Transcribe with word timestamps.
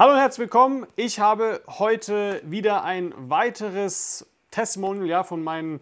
Hallo 0.00 0.12
und 0.12 0.18
herzlich 0.18 0.46
willkommen. 0.46 0.86
Ich 0.96 1.20
habe 1.20 1.60
heute 1.68 2.40
wieder 2.42 2.84
ein 2.84 3.12
weiteres 3.18 4.26
Testimonial 4.50 5.06
ja, 5.06 5.24
von 5.24 5.44
meinen 5.44 5.80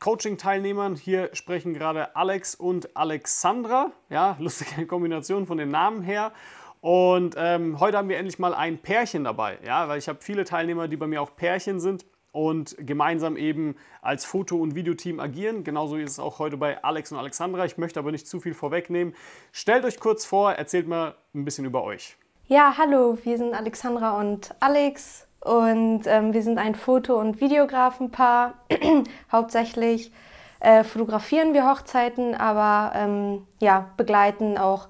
Coaching-Teilnehmern. 0.00 0.96
Hier 0.96 1.30
sprechen 1.32 1.72
gerade 1.72 2.16
Alex 2.16 2.56
und 2.56 2.96
Alexandra. 2.96 3.92
Ja, 4.10 4.36
lustige 4.40 4.84
Kombination 4.88 5.46
von 5.46 5.58
den 5.58 5.68
Namen 5.68 6.02
her. 6.02 6.32
Und 6.80 7.36
ähm, 7.38 7.78
heute 7.78 7.98
haben 7.98 8.08
wir 8.08 8.18
endlich 8.18 8.40
mal 8.40 8.52
ein 8.52 8.78
Pärchen 8.78 9.22
dabei. 9.22 9.60
Ja, 9.64 9.86
weil 9.86 10.00
ich 10.00 10.08
habe 10.08 10.18
viele 10.20 10.42
Teilnehmer, 10.42 10.88
die 10.88 10.96
bei 10.96 11.06
mir 11.06 11.22
auch 11.22 11.36
Pärchen 11.36 11.78
sind 11.78 12.04
und 12.32 12.74
gemeinsam 12.80 13.36
eben 13.36 13.76
als 14.00 14.24
Foto- 14.24 14.58
und 14.58 14.74
Videoteam 14.74 15.20
agieren. 15.20 15.62
Genauso 15.62 15.94
ist 15.94 16.10
es 16.10 16.18
auch 16.18 16.40
heute 16.40 16.56
bei 16.56 16.82
Alex 16.82 17.12
und 17.12 17.18
Alexandra. 17.18 17.64
Ich 17.64 17.78
möchte 17.78 18.00
aber 18.00 18.10
nicht 18.10 18.26
zu 18.26 18.40
viel 18.40 18.54
vorwegnehmen. 18.54 19.14
Stellt 19.52 19.84
euch 19.84 20.00
kurz 20.00 20.24
vor, 20.24 20.50
erzählt 20.50 20.88
mal 20.88 21.14
ein 21.32 21.44
bisschen 21.44 21.64
über 21.64 21.84
euch. 21.84 22.16
Ja, 22.52 22.74
hallo, 22.76 23.16
wir 23.22 23.38
sind 23.38 23.54
Alexandra 23.54 24.20
und 24.20 24.54
Alex 24.60 25.26
und 25.40 26.02
ähm, 26.04 26.34
wir 26.34 26.42
sind 26.42 26.58
ein 26.58 26.74
Foto- 26.74 27.18
und 27.18 27.40
Videografenpaar. 27.40 28.52
Hauptsächlich 29.32 30.12
äh, 30.60 30.84
fotografieren 30.84 31.54
wir 31.54 31.66
Hochzeiten, 31.66 32.34
aber 32.34 32.94
ähm, 32.94 33.46
ja, 33.58 33.88
begleiten 33.96 34.58
auch 34.58 34.88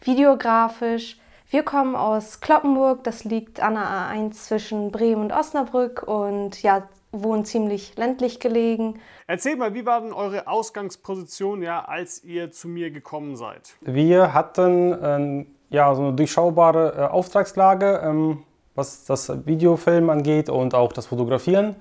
videografisch. 0.00 1.18
Wir 1.50 1.62
kommen 1.64 1.96
aus 1.96 2.40
Kloppenburg, 2.40 3.04
das 3.04 3.24
liegt 3.24 3.60
an 3.60 3.74
der 3.74 3.82
A1 3.82 4.32
zwischen 4.32 4.90
Bremen 4.90 5.20
und 5.20 5.32
Osnabrück 5.32 6.04
und 6.04 6.62
ja, 6.62 6.88
wohnen 7.10 7.44
ziemlich 7.44 7.94
ländlich 7.98 8.40
gelegen. 8.40 9.00
Erzählt 9.26 9.58
mal, 9.58 9.74
wie 9.74 9.84
war 9.84 10.00
denn 10.00 10.14
eure 10.14 10.46
Ausgangsposition, 10.46 11.60
ja, 11.60 11.84
als 11.84 12.24
ihr 12.24 12.52
zu 12.52 12.68
mir 12.68 12.90
gekommen 12.90 13.36
seid? 13.36 13.74
Wir 13.82 14.32
hatten 14.32 14.98
ähm, 15.02 15.46
ja, 15.72 15.94
so 15.94 16.02
eine 16.02 16.12
durchschaubare 16.12 16.94
äh, 16.96 17.00
Auftragslage, 17.06 18.02
ähm, 18.04 18.44
was 18.74 19.04
das 19.04 19.46
Videofilm 19.46 20.10
angeht 20.10 20.48
und 20.48 20.74
auch 20.74 20.92
das 20.92 21.06
Fotografieren. 21.06 21.76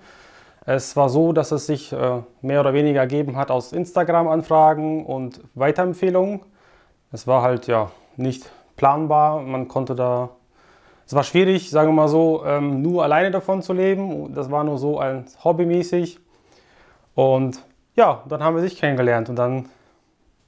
Es 0.66 0.96
war 0.96 1.10
so, 1.10 1.34
dass 1.34 1.52
es 1.52 1.66
sich 1.66 1.92
äh, 1.92 2.22
mehr 2.42 2.62
oder 2.62 2.74
weniger 2.74 3.02
ergeben 3.02 3.36
hat 3.36 3.52
aus 3.52 3.74
Instagram-Anfragen 3.74 5.06
und 5.06 5.42
Weiterempfehlungen. 5.56 6.42
Es 7.12 7.28
war 7.28 7.42
halt 7.42 7.68
ja 7.68 7.92
nicht 8.16 8.50
planbar. 8.76 9.42
Man 9.42 9.68
konnte 9.68 9.96
da, 9.96 10.30
es 11.06 11.14
war 11.14 11.24
schwierig, 11.24 11.70
sagen 11.70 11.90
wir 11.90 11.94
mal 11.94 12.08
so, 12.08 12.46
ähm, 12.46 12.82
nur 12.82 13.04
alleine 13.04 13.32
davon 13.32 13.62
zu 13.62 13.74
leben. 13.74 14.34
Das 14.34 14.50
war 14.52 14.64
nur 14.64 14.78
so 14.78 15.00
ein 15.00 15.26
hobbymäßig. 15.44 16.20
Und 17.16 17.62
ja, 17.96 18.24
dann 18.30 18.44
haben 18.44 18.56
wir 18.56 18.62
sich 18.62 18.78
kennengelernt 18.78 19.30
und 19.30 19.36
dann 19.36 19.68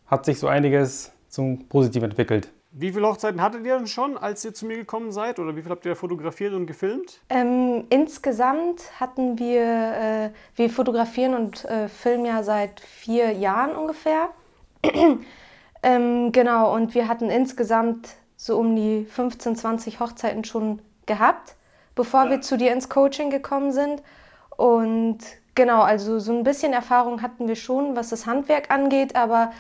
hat 0.06 0.26
sich 0.26 0.40
so 0.40 0.48
einiges 0.48 1.12
zum 1.28 1.68
Positiven 1.68 2.12
entwickelt. 2.12 2.50
Wie 2.76 2.92
viele 2.92 3.08
Hochzeiten 3.08 3.40
hattet 3.40 3.66
ihr 3.68 3.78
denn 3.78 3.86
schon, 3.86 4.18
als 4.18 4.44
ihr 4.44 4.54
zu 4.56 4.66
mir 4.66 4.78
gekommen 4.78 5.12
seid? 5.12 5.38
Oder 5.38 5.56
wie 5.56 5.62
viel 5.62 5.70
habt 5.70 5.86
ihr 5.86 5.96
fotografiert 5.96 6.54
und 6.54 6.66
gefilmt? 6.66 7.22
Ähm, 7.30 7.86
insgesamt 7.92 9.00
hatten 9.00 9.38
wir, 9.38 9.62
äh, 9.62 10.30
wir 10.56 10.72
fotografieren 10.72 11.36
und 11.36 11.66
äh, 11.66 11.88
filmen 11.88 12.26
ja 12.26 12.42
seit 12.42 12.80
vier 12.80 13.32
Jahren 13.32 13.76
ungefähr. 13.76 14.30
ähm, 15.84 16.32
genau, 16.32 16.74
und 16.74 16.96
wir 16.96 17.08
hatten 17.08 17.30
insgesamt 17.30 18.16
so 18.38 18.58
um 18.58 18.76
die 18.76 19.06
15, 19.06 19.56
20 19.56 20.00
Hochzeiten 20.00 20.44
schon 20.44 20.82
gehabt, 21.06 21.56
bevor 21.94 22.24
ja. 22.26 22.32
wir 22.32 22.42
zu 22.42 22.58
dir 22.58 22.74
ins 22.74 22.90
Coaching 22.90 23.30
gekommen 23.30 23.72
sind. 23.72 24.02
Und 24.58 25.20
genau, 25.54 25.84
also 25.84 26.18
so 26.18 26.36
ein 26.36 26.44
bisschen 26.44 26.74
Erfahrung 26.74 27.22
hatten 27.22 27.48
wir 27.48 27.56
schon, 27.56 27.96
was 27.96 28.10
das 28.10 28.26
Handwerk 28.26 28.72
angeht, 28.72 29.16
aber 29.16 29.52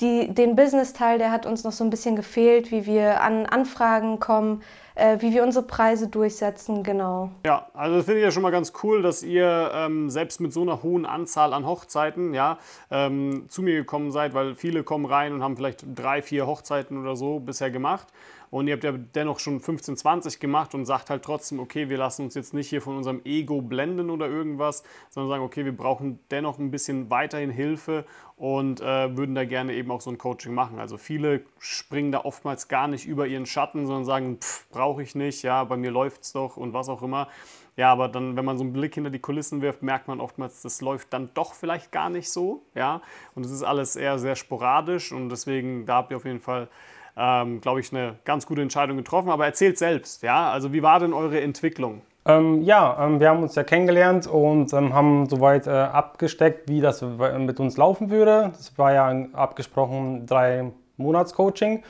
die, 0.00 0.32
den 0.32 0.56
Business-Teil, 0.56 1.18
der 1.18 1.30
hat 1.30 1.46
uns 1.46 1.64
noch 1.64 1.72
so 1.72 1.84
ein 1.84 1.90
bisschen 1.90 2.16
gefehlt, 2.16 2.70
wie 2.70 2.86
wir 2.86 3.20
an 3.20 3.46
Anfragen 3.46 4.18
kommen, 4.20 4.62
äh, 4.94 5.18
wie 5.20 5.32
wir 5.32 5.42
unsere 5.42 5.66
Preise 5.66 6.08
durchsetzen, 6.08 6.82
genau. 6.82 7.30
Ja, 7.44 7.66
also 7.74 7.96
das 7.96 8.04
finde 8.04 8.20
ich 8.20 8.24
ja 8.24 8.30
schon 8.30 8.42
mal 8.42 8.50
ganz 8.50 8.72
cool, 8.82 9.02
dass 9.02 9.22
ihr 9.22 9.70
ähm, 9.74 10.10
selbst 10.10 10.40
mit 10.40 10.52
so 10.52 10.62
einer 10.62 10.82
hohen 10.82 11.06
Anzahl 11.06 11.52
an 11.52 11.66
Hochzeiten 11.66 12.34
ja, 12.34 12.58
ähm, 12.90 13.46
zu 13.48 13.62
mir 13.62 13.74
gekommen 13.76 14.10
seid, 14.10 14.34
weil 14.34 14.54
viele 14.54 14.82
kommen 14.82 15.06
rein 15.06 15.32
und 15.32 15.42
haben 15.42 15.56
vielleicht 15.56 15.84
drei, 15.94 16.22
vier 16.22 16.46
Hochzeiten 16.46 16.98
oder 17.00 17.16
so 17.16 17.40
bisher 17.40 17.70
gemacht. 17.70 18.08
Und 18.50 18.66
ihr 18.66 18.74
habt 18.74 18.84
ja 18.84 18.92
dennoch 18.92 19.38
schon 19.38 19.60
15, 19.60 19.96
20 19.96 20.40
gemacht 20.40 20.74
und 20.74 20.84
sagt 20.84 21.10
halt 21.10 21.22
trotzdem, 21.22 21.60
okay, 21.60 21.88
wir 21.88 21.98
lassen 21.98 22.24
uns 22.24 22.34
jetzt 22.34 22.52
nicht 22.52 22.68
hier 22.68 22.82
von 22.82 22.96
unserem 22.96 23.20
Ego 23.24 23.62
blenden 23.62 24.10
oder 24.10 24.26
irgendwas, 24.26 24.82
sondern 25.08 25.30
sagen, 25.30 25.44
okay, 25.44 25.64
wir 25.64 25.76
brauchen 25.76 26.18
dennoch 26.30 26.58
ein 26.58 26.70
bisschen 26.70 27.10
weiterhin 27.10 27.50
Hilfe 27.50 28.04
und 28.36 28.80
äh, 28.80 29.16
würden 29.16 29.34
da 29.34 29.44
gerne 29.44 29.74
eben 29.74 29.90
auch 29.90 30.00
so 30.00 30.10
ein 30.10 30.18
Coaching 30.18 30.52
machen. 30.54 30.80
Also 30.80 30.96
viele 30.96 31.42
springen 31.58 32.10
da 32.10 32.24
oftmals 32.24 32.68
gar 32.68 32.88
nicht 32.88 33.06
über 33.06 33.26
ihren 33.26 33.46
Schatten, 33.46 33.86
sondern 33.86 34.04
sagen, 34.04 34.38
brauche 34.70 35.02
ich 35.02 35.14
nicht, 35.14 35.42
ja, 35.42 35.62
bei 35.64 35.76
mir 35.76 35.90
läuft 35.90 36.22
es 36.22 36.32
doch 36.32 36.56
und 36.56 36.72
was 36.72 36.88
auch 36.88 37.02
immer. 37.02 37.28
Ja, 37.76 37.92
aber 37.92 38.08
dann, 38.08 38.36
wenn 38.36 38.44
man 38.44 38.58
so 38.58 38.64
einen 38.64 38.72
Blick 38.72 38.94
hinter 38.94 39.10
die 39.10 39.20
Kulissen 39.20 39.62
wirft, 39.62 39.82
merkt 39.82 40.08
man 40.08 40.20
oftmals, 40.20 40.60
das 40.62 40.80
läuft 40.80 41.12
dann 41.12 41.30
doch 41.34 41.54
vielleicht 41.54 41.92
gar 41.92 42.10
nicht 42.10 42.30
so, 42.30 42.62
ja. 42.74 43.00
Und 43.34 43.46
es 43.46 43.52
ist 43.52 43.62
alles 43.62 43.94
eher 43.94 44.18
sehr 44.18 44.36
sporadisch 44.36 45.12
und 45.12 45.28
deswegen, 45.28 45.86
da 45.86 45.96
habt 45.96 46.10
ihr 46.10 46.16
auf 46.16 46.24
jeden 46.24 46.40
Fall 46.40 46.68
ähm, 47.16 47.60
glaube 47.60 47.80
ich, 47.80 47.92
eine 47.92 48.16
ganz 48.24 48.46
gute 48.46 48.62
Entscheidung 48.62 48.96
getroffen. 48.96 49.30
Aber 49.30 49.44
erzählt 49.44 49.78
selbst, 49.78 50.22
ja, 50.22 50.50
also 50.50 50.72
wie 50.72 50.82
war 50.82 51.00
denn 51.00 51.12
eure 51.12 51.40
Entwicklung? 51.40 52.02
Ähm, 52.26 52.62
ja, 52.62 52.96
ähm, 53.00 53.18
wir 53.18 53.30
haben 53.30 53.42
uns 53.42 53.54
ja 53.54 53.64
kennengelernt 53.64 54.26
und 54.26 54.72
ähm, 54.72 54.92
haben 54.92 55.28
soweit 55.28 55.66
äh, 55.66 55.70
abgesteckt, 55.70 56.68
wie 56.68 56.80
das 56.80 57.02
mit 57.02 57.58
uns 57.60 57.76
laufen 57.76 58.10
würde. 58.10 58.50
Das 58.52 58.76
war 58.78 58.92
ja 58.92 59.08
abgesprochen 59.32 60.26
drei 60.26 60.70
Monats 60.98 61.32
Coaching 61.34 61.82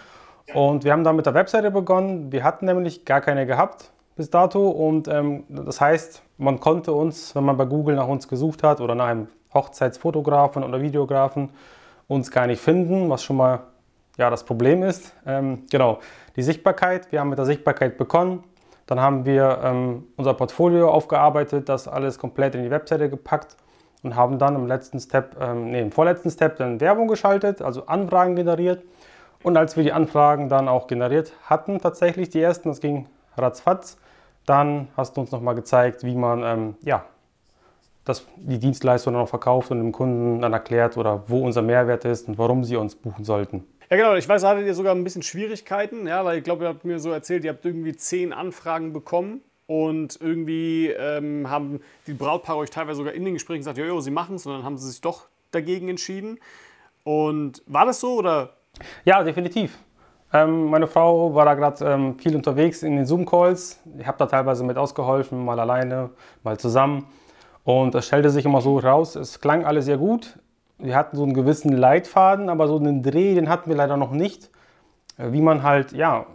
und 0.54 0.84
wir 0.84 0.92
haben 0.92 1.02
dann 1.02 1.16
mit 1.16 1.26
der 1.26 1.34
Webseite 1.34 1.70
begonnen. 1.70 2.30
Wir 2.30 2.44
hatten 2.44 2.66
nämlich 2.66 3.04
gar 3.04 3.20
keine 3.20 3.44
gehabt 3.44 3.90
bis 4.16 4.30
dato 4.30 4.68
und 4.68 5.08
ähm, 5.08 5.44
das 5.48 5.80
heißt, 5.80 6.22
man 6.38 6.60
konnte 6.60 6.92
uns, 6.92 7.34
wenn 7.34 7.44
man 7.44 7.56
bei 7.56 7.64
Google 7.64 7.96
nach 7.96 8.08
uns 8.08 8.28
gesucht 8.28 8.62
hat 8.62 8.80
oder 8.80 8.94
nach 8.94 9.06
einem 9.06 9.28
Hochzeitsfotografen 9.52 10.62
oder 10.62 10.80
Videografen, 10.80 11.50
uns 12.06 12.30
gar 12.30 12.46
nicht 12.46 12.60
finden, 12.60 13.10
was 13.10 13.22
schon 13.22 13.36
mal 13.36 13.60
ja, 14.20 14.28
das 14.28 14.44
Problem 14.44 14.82
ist, 14.82 15.14
ähm, 15.24 15.64
genau, 15.70 15.98
die 16.36 16.42
Sichtbarkeit. 16.42 17.10
Wir 17.10 17.20
haben 17.20 17.30
mit 17.30 17.38
der 17.38 17.46
Sichtbarkeit 17.46 17.96
begonnen. 17.96 18.44
Dann 18.84 19.00
haben 19.00 19.24
wir 19.24 19.60
ähm, 19.64 20.08
unser 20.18 20.34
Portfolio 20.34 20.90
aufgearbeitet, 20.90 21.70
das 21.70 21.88
alles 21.88 22.18
komplett 22.18 22.54
in 22.54 22.62
die 22.62 22.70
Webseite 22.70 23.08
gepackt 23.08 23.56
und 24.02 24.16
haben 24.16 24.38
dann 24.38 24.56
im 24.56 24.66
letzten 24.66 25.00
Step, 25.00 25.36
ähm, 25.40 25.70
nee, 25.70 25.80
im 25.80 25.90
vorletzten 25.90 26.30
Step 26.30 26.58
dann 26.58 26.80
Werbung 26.82 27.08
geschaltet, 27.08 27.62
also 27.62 27.86
Anfragen 27.86 28.36
generiert. 28.36 28.84
Und 29.42 29.56
als 29.56 29.78
wir 29.78 29.84
die 29.84 29.92
Anfragen 29.92 30.50
dann 30.50 30.68
auch 30.68 30.86
generiert 30.86 31.32
hatten, 31.44 31.78
tatsächlich 31.78 32.28
die 32.28 32.42
ersten, 32.42 32.68
das 32.68 32.80
ging 32.80 33.06
ratzfatz, 33.38 33.96
dann 34.44 34.88
hast 34.98 35.16
du 35.16 35.22
uns 35.22 35.30
nochmal 35.30 35.54
gezeigt, 35.54 36.04
wie 36.04 36.14
man 36.14 36.42
ähm, 36.42 36.74
ja, 36.82 37.06
das, 38.04 38.26
die 38.36 38.58
Dienstleistung 38.58 39.14
dann 39.14 39.22
auch 39.22 39.30
verkauft 39.30 39.70
und 39.70 39.78
dem 39.78 39.92
Kunden 39.92 40.42
dann 40.42 40.52
erklärt 40.52 40.98
oder 40.98 41.22
wo 41.28 41.42
unser 41.42 41.62
Mehrwert 41.62 42.04
ist 42.04 42.28
und 42.28 42.36
warum 42.36 42.64
sie 42.64 42.76
uns 42.76 42.94
buchen 42.96 43.24
sollten. 43.24 43.64
Ja, 43.90 43.96
genau. 43.96 44.14
Ich 44.14 44.28
weiß, 44.28 44.42
da 44.42 44.50
hattet 44.50 44.66
ihr 44.66 44.74
sogar 44.74 44.94
ein 44.94 45.02
bisschen 45.02 45.22
Schwierigkeiten, 45.22 46.06
ja, 46.06 46.24
weil 46.24 46.38
ich 46.38 46.44
glaube, 46.44 46.64
ihr 46.64 46.68
habt 46.68 46.84
mir 46.84 47.00
so 47.00 47.10
erzählt, 47.10 47.42
ihr 47.42 47.50
habt 47.50 47.64
irgendwie 47.64 47.96
zehn 47.96 48.32
Anfragen 48.32 48.92
bekommen 48.92 49.42
und 49.66 50.16
irgendwie 50.20 50.86
ähm, 50.86 51.50
haben 51.50 51.80
die 52.06 52.12
Brautpaare 52.12 52.58
euch 52.58 52.70
teilweise 52.70 52.98
sogar 52.98 53.14
in 53.14 53.24
den 53.24 53.34
Gesprächen 53.34 53.60
gesagt, 53.60 53.78
jojo, 53.78 54.00
sie 54.00 54.12
machen 54.12 54.36
es 54.36 54.46
und 54.46 54.52
dann 54.52 54.62
haben 54.62 54.78
sie 54.78 54.88
sich 54.88 55.00
doch 55.00 55.26
dagegen 55.50 55.88
entschieden. 55.88 56.38
Und 57.02 57.64
war 57.66 57.84
das 57.84 57.98
so 57.98 58.14
oder? 58.14 58.50
Ja, 59.04 59.24
definitiv. 59.24 59.76
Ähm, 60.32 60.66
meine 60.66 60.86
Frau 60.86 61.34
war 61.34 61.44
da 61.44 61.54
gerade 61.54 61.84
ähm, 61.84 62.16
viel 62.16 62.36
unterwegs 62.36 62.84
in 62.84 62.94
den 62.94 63.06
Zoom-Calls. 63.06 63.80
Ich 63.98 64.06
habe 64.06 64.18
da 64.18 64.26
teilweise 64.26 64.62
mit 64.62 64.76
ausgeholfen, 64.76 65.44
mal 65.44 65.58
alleine, 65.58 66.10
mal 66.44 66.56
zusammen. 66.60 67.08
Und 67.64 67.96
es 67.96 68.06
stellte 68.06 68.30
sich 68.30 68.44
immer 68.44 68.60
so 68.60 68.78
raus, 68.78 69.16
es 69.16 69.40
klang 69.40 69.64
alles 69.64 69.86
sehr 69.86 69.98
gut 69.98 70.38
wir 70.82 70.96
hatten 70.96 71.16
so 71.16 71.22
einen 71.22 71.34
gewissen 71.34 71.72
Leitfaden, 71.72 72.48
aber 72.48 72.68
so 72.68 72.76
einen 72.76 73.02
Dreh, 73.02 73.34
den 73.34 73.48
hatten 73.48 73.68
wir 73.68 73.76
leider 73.76 73.96
noch 73.96 74.10
nicht. 74.12 74.50
Äh, 75.18 75.32
wie 75.32 75.40
man 75.40 75.62
halt, 75.62 75.92
ja, 75.92 76.26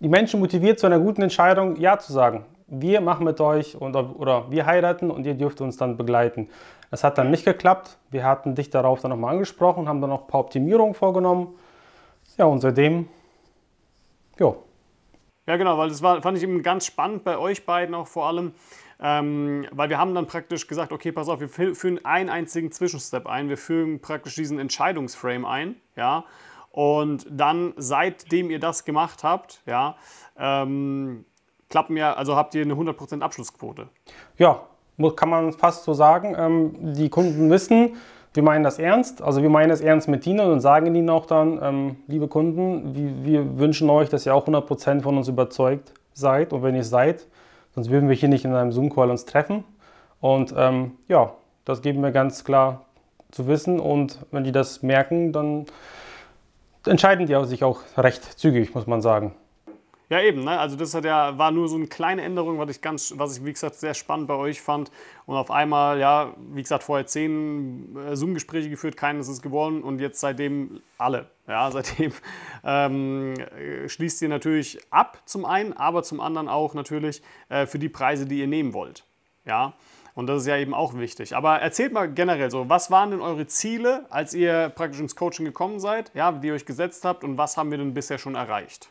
die 0.00 0.08
Menschen 0.08 0.40
motiviert 0.40 0.78
zu 0.78 0.86
einer 0.86 0.98
guten 0.98 1.22
Entscheidung, 1.22 1.76
Ja 1.76 1.98
zu 1.98 2.12
sagen. 2.12 2.44
Wir 2.66 3.00
machen 3.00 3.24
mit 3.24 3.40
euch 3.40 3.80
und, 3.80 3.94
oder 3.94 4.50
wir 4.50 4.66
heiraten 4.66 5.10
und 5.10 5.24
ihr 5.24 5.34
dürft 5.34 5.60
uns 5.60 5.76
dann 5.76 5.96
begleiten. 5.96 6.48
Das 6.90 7.04
hat 7.04 7.16
dann 7.16 7.30
nicht 7.30 7.44
geklappt. 7.44 7.96
Wir 8.10 8.24
hatten 8.24 8.54
dich 8.54 8.70
darauf 8.70 9.00
dann 9.00 9.10
nochmal 9.10 9.34
angesprochen, 9.34 9.88
haben 9.88 10.00
dann 10.00 10.10
noch 10.10 10.22
ein 10.22 10.26
paar 10.26 10.40
Optimierungen 10.40 10.94
vorgenommen. 10.94 11.54
Ja, 12.36 12.46
und 12.46 12.60
seitdem, 12.60 13.08
ja. 14.38 14.54
Ja, 15.46 15.56
genau, 15.56 15.78
weil 15.78 15.88
das 15.88 16.02
war, 16.02 16.20
fand 16.22 16.36
ich 16.36 16.42
eben 16.42 16.62
ganz 16.62 16.86
spannend 16.86 17.22
bei 17.22 17.38
euch 17.38 17.64
beiden 17.64 17.94
auch 17.94 18.08
vor 18.08 18.26
allem 18.26 18.52
ähm, 19.00 19.66
weil 19.72 19.88
wir 19.90 19.98
haben 19.98 20.14
dann 20.14 20.26
praktisch 20.26 20.66
gesagt, 20.66 20.92
okay, 20.92 21.12
pass 21.12 21.28
auf, 21.28 21.40
wir 21.40 21.48
führen 21.48 22.04
einen 22.04 22.28
einzigen 22.28 22.72
Zwischenstep 22.72 23.26
ein, 23.26 23.48
wir 23.48 23.58
führen 23.58 24.00
praktisch 24.00 24.34
diesen 24.34 24.58
Entscheidungsframe 24.58 25.44
ein, 25.44 25.76
ja, 25.96 26.24
und 26.70 27.26
dann, 27.30 27.72
seitdem 27.78 28.50
ihr 28.50 28.58
das 28.58 28.84
gemacht 28.84 29.24
habt, 29.24 29.62
ja, 29.64 29.96
ähm, 30.38 31.24
klappen 31.70 31.96
ja, 31.96 32.12
also 32.12 32.36
habt 32.36 32.54
ihr 32.54 32.62
eine 32.62 32.74
100% 32.74 33.22
Abschlussquote. 33.22 33.88
Ja, 34.36 34.60
kann 35.16 35.28
man 35.30 35.52
fast 35.52 35.84
so 35.84 35.94
sagen. 35.94 36.34
Ähm, 36.38 36.94
die 36.94 37.08
Kunden 37.08 37.50
wissen, 37.50 37.96
wir 38.34 38.42
meinen 38.42 38.62
das 38.62 38.78
ernst. 38.78 39.22
Also 39.22 39.42
wir 39.42 39.48
meinen 39.48 39.70
das 39.70 39.80
ernst 39.80 40.08
mit 40.08 40.26
ihnen 40.26 40.50
und 40.50 40.60
sagen 40.60 40.94
ihnen 40.94 41.08
auch 41.08 41.26
dann, 41.26 41.58
ähm, 41.62 41.96
liebe 42.06 42.28
Kunden, 42.28 42.94
wir, 42.94 43.24
wir 43.24 43.58
wünschen 43.58 43.88
euch, 43.88 44.10
dass 44.10 44.26
ihr 44.26 44.34
auch 44.34 44.46
100% 44.46 45.02
von 45.02 45.16
uns 45.16 45.28
überzeugt 45.28 45.94
seid 46.12 46.52
und 46.52 46.62
wenn 46.62 46.74
ihr 46.74 46.84
seid, 46.84 47.26
sonst 47.76 47.90
würden 47.90 48.08
wir 48.08 48.16
hier 48.16 48.28
nicht 48.28 48.44
in 48.44 48.52
einem 48.52 48.72
Zoom-Call 48.72 49.10
uns 49.10 49.26
treffen. 49.26 49.62
Und 50.20 50.52
ähm, 50.56 50.92
ja, 51.06 51.34
das 51.64 51.82
geben 51.82 52.02
wir 52.02 52.10
ganz 52.10 52.42
klar 52.42 52.86
zu 53.30 53.46
wissen 53.46 53.78
und 53.78 54.18
wenn 54.32 54.42
die 54.44 54.52
das 54.52 54.82
merken, 54.82 55.32
dann 55.32 55.66
entscheiden 56.86 57.26
die 57.26 57.46
sich 57.46 57.62
auch 57.62 57.80
recht 57.96 58.24
zügig, 58.38 58.74
muss 58.74 58.86
man 58.86 59.02
sagen. 59.02 59.34
Ja, 60.08 60.20
eben. 60.20 60.44
Ne? 60.44 60.58
Also 60.58 60.76
das 60.76 60.94
hat 60.94 61.04
ja, 61.04 61.36
war 61.36 61.50
nur 61.50 61.68
so 61.68 61.76
eine 61.76 61.88
kleine 61.88 62.22
Änderung, 62.22 62.58
was 62.58 62.70
ich 62.70 62.80
ganz, 62.80 63.14
was 63.16 63.36
ich 63.36 63.44
wie 63.44 63.52
gesagt 63.52 63.74
sehr 63.74 63.94
spannend 63.94 64.28
bei 64.28 64.34
euch 64.34 64.60
fand. 64.60 64.92
Und 65.26 65.36
auf 65.36 65.50
einmal, 65.50 65.98
ja, 65.98 66.34
wie 66.52 66.62
gesagt, 66.62 66.84
vorher 66.84 67.06
zehn 67.06 67.96
äh, 67.96 68.14
Zoom-Gespräche 68.14 68.70
geführt, 68.70 68.96
keines 68.96 69.26
ist 69.28 69.42
geworden 69.42 69.82
und 69.82 70.00
jetzt 70.00 70.20
seitdem 70.20 70.80
alle. 70.96 71.28
Ja, 71.48 71.70
seitdem 71.72 72.12
ähm, 72.64 73.34
schließt 73.86 74.22
ihr 74.22 74.28
natürlich 74.28 74.78
ab 74.90 75.22
zum 75.24 75.44
einen, 75.44 75.72
aber 75.72 76.04
zum 76.04 76.20
anderen 76.20 76.48
auch 76.48 76.74
natürlich 76.74 77.20
äh, 77.48 77.66
für 77.66 77.80
die 77.80 77.88
Preise, 77.88 78.26
die 78.26 78.38
ihr 78.38 78.46
nehmen 78.46 78.74
wollt. 78.74 79.04
Ja. 79.44 79.74
Und 80.14 80.28
das 80.28 80.42
ist 80.42 80.46
ja 80.46 80.56
eben 80.56 80.72
auch 80.72 80.94
wichtig. 80.94 81.36
Aber 81.36 81.58
erzählt 81.58 81.92
mal 81.92 82.10
generell 82.10 82.50
so, 82.50 82.70
was 82.70 82.90
waren 82.90 83.10
denn 83.10 83.20
eure 83.20 83.46
Ziele, 83.46 84.06
als 84.08 84.32
ihr 84.32 84.70
praktisch 84.70 85.00
ins 85.00 85.14
Coaching 85.14 85.44
gekommen 85.44 85.78
seid, 85.78 86.10
ja, 86.14 86.32
die 86.32 86.48
ihr 86.48 86.54
euch 86.54 86.64
gesetzt 86.64 87.04
habt 87.04 87.22
und 87.22 87.36
was 87.36 87.58
haben 87.58 87.70
wir 87.70 87.76
denn 87.76 87.92
bisher 87.92 88.16
schon 88.16 88.34
erreicht? 88.34 88.88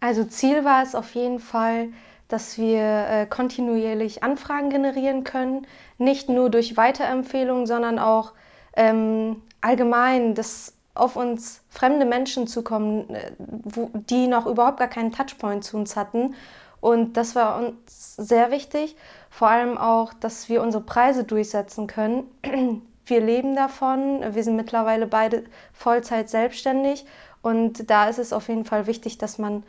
Also 0.00 0.24
Ziel 0.24 0.64
war 0.64 0.82
es 0.82 0.94
auf 0.94 1.14
jeden 1.14 1.40
Fall, 1.40 1.88
dass 2.28 2.58
wir 2.58 2.82
äh, 3.08 3.26
kontinuierlich 3.26 4.22
Anfragen 4.22 4.70
generieren 4.70 5.24
können, 5.24 5.66
nicht 5.96 6.28
nur 6.28 6.50
durch 6.50 6.76
Weiterempfehlungen, 6.76 7.66
sondern 7.66 7.98
auch 7.98 8.32
ähm, 8.76 9.42
allgemein, 9.60 10.34
dass 10.34 10.74
auf 10.94 11.16
uns 11.16 11.62
fremde 11.70 12.04
Menschen 12.04 12.46
zukommen, 12.46 13.14
äh, 13.14 13.32
wo, 13.38 13.90
die 13.94 14.28
noch 14.28 14.46
überhaupt 14.46 14.78
gar 14.78 14.88
keinen 14.88 15.12
Touchpoint 15.12 15.64
zu 15.64 15.76
uns 15.76 15.96
hatten. 15.96 16.34
Und 16.80 17.16
das 17.16 17.34
war 17.34 17.58
uns 17.58 18.16
sehr 18.16 18.50
wichtig. 18.50 18.96
Vor 19.30 19.48
allem 19.48 19.78
auch, 19.78 20.12
dass 20.12 20.48
wir 20.48 20.62
unsere 20.62 20.84
Preise 20.84 21.24
durchsetzen 21.24 21.86
können. 21.86 22.24
Wir 23.06 23.22
leben 23.22 23.56
davon. 23.56 24.22
Wir 24.34 24.44
sind 24.44 24.56
mittlerweile 24.56 25.06
beide 25.06 25.44
Vollzeit 25.72 26.28
selbstständig. 26.28 27.06
Und 27.40 27.88
da 27.90 28.06
ist 28.06 28.18
es 28.18 28.34
auf 28.34 28.48
jeden 28.48 28.66
Fall 28.66 28.86
wichtig, 28.86 29.16
dass 29.16 29.38
man 29.38 29.62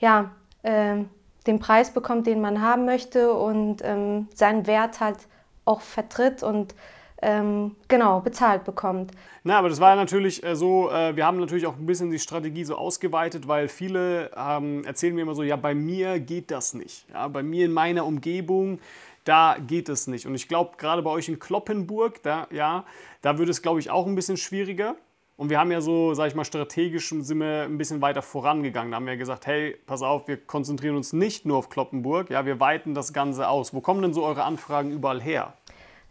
ja, 0.00 0.32
äh, 0.62 0.96
den 1.46 1.58
Preis 1.58 1.92
bekommt, 1.94 2.26
den 2.26 2.40
man 2.40 2.60
haben 2.60 2.84
möchte 2.84 3.32
und 3.32 3.82
ähm, 3.82 4.28
seinen 4.34 4.66
Wert 4.66 5.00
halt 5.00 5.18
auch 5.64 5.80
vertritt 5.80 6.42
und 6.42 6.74
ähm, 7.22 7.76
genau 7.88 8.20
bezahlt 8.20 8.64
bekommt. 8.64 9.12
Na, 9.44 9.58
aber 9.58 9.68
das 9.68 9.80
war 9.80 9.94
natürlich 9.96 10.42
äh, 10.42 10.56
so, 10.56 10.90
äh, 10.90 11.14
wir 11.16 11.26
haben 11.26 11.38
natürlich 11.38 11.66
auch 11.66 11.76
ein 11.76 11.86
bisschen 11.86 12.10
die 12.10 12.18
Strategie 12.18 12.64
so 12.64 12.76
ausgeweitet, 12.76 13.46
weil 13.46 13.68
viele 13.68 14.30
ähm, 14.36 14.84
erzählen 14.84 15.14
mir 15.14 15.22
immer 15.22 15.34
so, 15.34 15.42
ja, 15.42 15.56
bei 15.56 15.74
mir 15.74 16.18
geht 16.18 16.50
das 16.50 16.74
nicht. 16.74 17.06
Ja, 17.12 17.28
bei 17.28 17.42
mir 17.42 17.66
in 17.66 17.72
meiner 17.72 18.06
Umgebung, 18.06 18.80
da 19.24 19.56
geht 19.66 19.88
es 19.88 20.06
nicht. 20.06 20.26
Und 20.26 20.34
ich 20.34 20.48
glaube, 20.48 20.72
gerade 20.78 21.02
bei 21.02 21.10
euch 21.10 21.28
in 21.28 21.38
Kloppenburg, 21.38 22.22
da, 22.22 22.46
ja, 22.50 22.84
da 23.20 23.38
wird 23.38 23.48
es, 23.50 23.60
glaube 23.60 23.80
ich, 23.80 23.90
auch 23.90 24.06
ein 24.06 24.14
bisschen 24.14 24.38
schwieriger. 24.38 24.96
Und 25.40 25.48
wir 25.48 25.58
haben 25.58 25.72
ja 25.72 25.80
so, 25.80 26.12
sag 26.12 26.26
ich 26.26 26.34
mal, 26.34 26.44
strategisch 26.44 27.08
sind 27.08 27.40
wir 27.40 27.62
ein 27.62 27.78
bisschen 27.78 28.02
weiter 28.02 28.20
vorangegangen. 28.20 28.90
Da 28.90 28.96
haben 28.96 29.06
wir 29.06 29.16
gesagt, 29.16 29.46
hey, 29.46 29.74
pass 29.86 30.02
auf, 30.02 30.28
wir 30.28 30.36
konzentrieren 30.36 30.96
uns 30.96 31.14
nicht 31.14 31.46
nur 31.46 31.56
auf 31.56 31.70
Kloppenburg, 31.70 32.28
ja, 32.28 32.44
wir 32.44 32.60
weiten 32.60 32.92
das 32.92 33.14
Ganze 33.14 33.48
aus. 33.48 33.72
Wo 33.72 33.80
kommen 33.80 34.02
denn 34.02 34.12
so 34.12 34.22
eure 34.22 34.44
Anfragen 34.44 34.90
überall 34.90 35.22
her? 35.22 35.54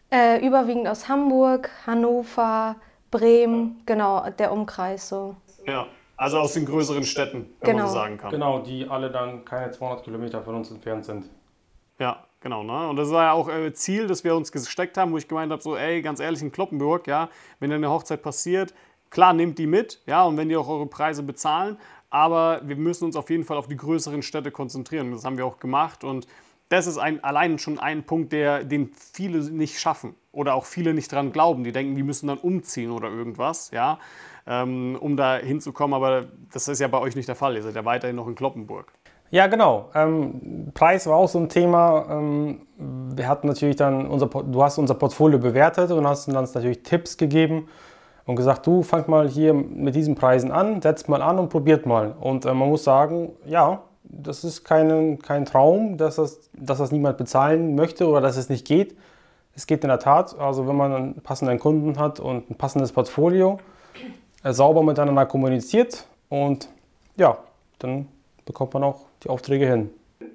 Äh, 0.10 0.44
überwiegend 0.44 0.88
aus 0.88 1.08
Hamburg, 1.10 1.70
Hannover, 1.86 2.78
Bremen, 3.12 3.80
genau, 3.86 4.28
der 4.32 4.52
Umkreis 4.52 5.08
so. 5.08 5.36
Ja, 5.68 5.86
also 6.18 6.40
aus 6.40 6.54
den 6.54 6.66
größeren 6.66 7.04
Städten, 7.04 7.54
wenn 7.60 7.74
genau. 7.74 7.84
man 7.84 7.88
so 7.88 7.94
sagen 7.94 8.18
kann. 8.18 8.32
Genau, 8.32 8.64
die 8.64 8.88
alle 8.90 9.12
dann 9.12 9.46
keine 9.46 9.70
200 9.70 10.06
Kilometer 10.06 10.42
von 10.42 10.56
uns 10.56 10.72
entfernt 10.72 11.06
sind. 11.06 11.30
Ja, 12.00 12.24
genau. 12.40 12.64
Ne? 12.64 12.88
Und 12.90 12.96
das 12.96 13.12
war 13.12 13.26
ja 13.26 13.32
auch 13.34 13.48
äh, 13.48 13.72
Ziel, 13.74 14.08
das 14.08 14.24
wir 14.24 14.36
uns 14.36 14.52
gesteckt 14.52 14.98
haben, 14.98 15.12
wo 15.12 15.18
ich 15.18 15.28
gemeint 15.28 15.52
habe, 15.52 15.62
so, 15.62 15.76
ey, 15.76 16.02
ganz 16.02 16.20
ehrlich, 16.20 16.42
in 16.42 16.52
Kloppenburg, 16.52 17.06
ja, 17.06 17.30
wenn 17.60 17.72
eine 17.72 17.92
Hochzeit 17.92 18.24
passiert, 18.24 18.74
klar, 19.10 19.34
nehmt 19.34 19.58
die 19.58 19.68
mit, 19.68 20.02
ja, 20.06 20.24
und 20.24 20.38
wenn 20.38 20.50
die 20.50 20.58
auch 20.58 20.68
eure 20.68 20.88
Preise 20.88 21.24
bezahlen, 21.24 21.78
aber 22.10 22.62
wir 22.64 22.76
müssen 22.76 23.06
uns 23.06 23.16
auf 23.16 23.30
jeden 23.30 23.44
Fall 23.44 23.58
auf 23.58 23.68
die 23.68 23.78
größeren 23.78 24.22
Städte 24.22 24.52
konzentrieren. 24.52 25.12
Das 25.12 25.26
haben 25.26 25.38
wir 25.38 25.46
auch 25.46 25.60
gemacht 25.60 26.04
und 26.04 26.28
das 26.70 26.86
ist 26.86 27.00
ein, 27.00 27.24
allein 27.24 27.58
schon 27.58 27.80
ein 27.80 28.04
Punkt, 28.04 28.32
der, 28.32 28.64
den 28.64 28.92
viele 28.94 29.40
nicht 29.40 29.80
schaffen 29.80 30.16
oder 30.32 30.54
auch 30.54 30.66
viele 30.66 30.94
nicht 30.94 31.12
dran 31.12 31.32
glauben. 31.32 31.64
Die 31.64 31.72
denken, 31.72 31.96
die 31.96 32.04
müssen 32.04 32.28
dann 32.28 32.38
umziehen 32.38 32.92
oder 32.92 33.10
irgendwas, 33.10 33.72
ja, 33.72 33.98
ähm, 34.46 34.96
um 35.00 35.18
da 35.18 35.38
hinzukommen. 35.38 35.96
Aber 35.96 36.28
das 36.54 36.68
ist 36.68 36.80
ja 36.80 36.88
bei 36.88 37.00
euch 37.00 37.16
nicht 37.16 37.28
der 37.28 37.36
Fall. 37.36 37.56
Ihr 37.56 37.64
seid 37.64 37.76
ja 37.76 37.86
weiterhin 37.86 38.16
noch 38.16 38.28
in 38.28 38.36
Kloppenburg. 38.36 38.94
Ja, 39.32 39.48
genau. 39.48 39.90
Ähm, 39.96 40.72
Preis 40.76 41.08
war 41.08 41.18
auch 41.18 41.28
so 41.28 41.40
ein 41.40 41.50
Thema. 41.50 42.06
Ähm, 42.10 42.68
wir 42.78 43.28
hatten 43.28 43.48
natürlich 43.48 43.76
dann 43.76 44.08
unser, 44.08 44.28
du 44.28 44.64
hast 44.64 44.78
unser 44.78 44.94
Portfolio 44.94 45.40
bewertet 45.40 45.90
und 45.90 46.08
hast 46.08 46.28
uns 46.28 46.54
natürlich 46.54 46.84
Tipps 46.84 47.18
gegeben 47.18 47.68
und 48.30 48.36
gesagt, 48.36 48.68
du 48.68 48.84
fangt 48.84 49.08
mal 49.08 49.28
hier 49.28 49.56
mit 49.56 49.96
diesen 49.96 50.14
Preisen 50.14 50.52
an, 50.52 50.84
setzt 50.84 51.10
mal 51.10 51.24
an 51.24 51.40
und 51.40 51.50
probiert 51.50 51.88
mal. 51.88 52.14
Und 52.20 52.46
äh, 52.46 52.54
man 52.54 52.70
muss 52.70 52.84
sagen, 52.84 53.32
ja, 53.48 53.82
das 54.04 54.44
ist 54.44 54.64
kein, 54.64 55.18
kein 55.18 55.46
Traum, 55.46 55.98
dass 55.98 56.18
das, 56.18 56.52
dass 56.54 56.78
das 56.78 56.92
niemand 56.92 57.18
bezahlen 57.18 57.74
möchte 57.74 58.08
oder 58.08 58.22
dass 58.22 58.38
es 58.38 58.48
nicht 58.48 58.68
geht. 58.68 58.96
Es 59.56 59.66
geht 59.66 59.84
in 59.84 59.88
der 59.88 59.98
Tat. 59.98 60.38
Also 60.38 60.68
wenn 60.68 60.76
man 60.76 60.94
einen 60.94 61.16
passenden 61.16 61.58
Kunden 61.58 61.98
hat 61.98 62.20
und 62.20 62.52
ein 62.52 62.56
passendes 62.56 62.92
Portfolio, 62.92 63.58
äh, 64.44 64.54
sauber 64.54 64.84
miteinander 64.84 65.26
kommuniziert 65.26 66.06
und 66.30 66.70
ja, 67.18 67.40
dann 67.80 68.10
bekommt 68.46 68.76
man 68.76 68.84
auch 68.84 69.08
die 69.24 69.30
Aufträge 69.30 69.66
hin. 69.66 69.90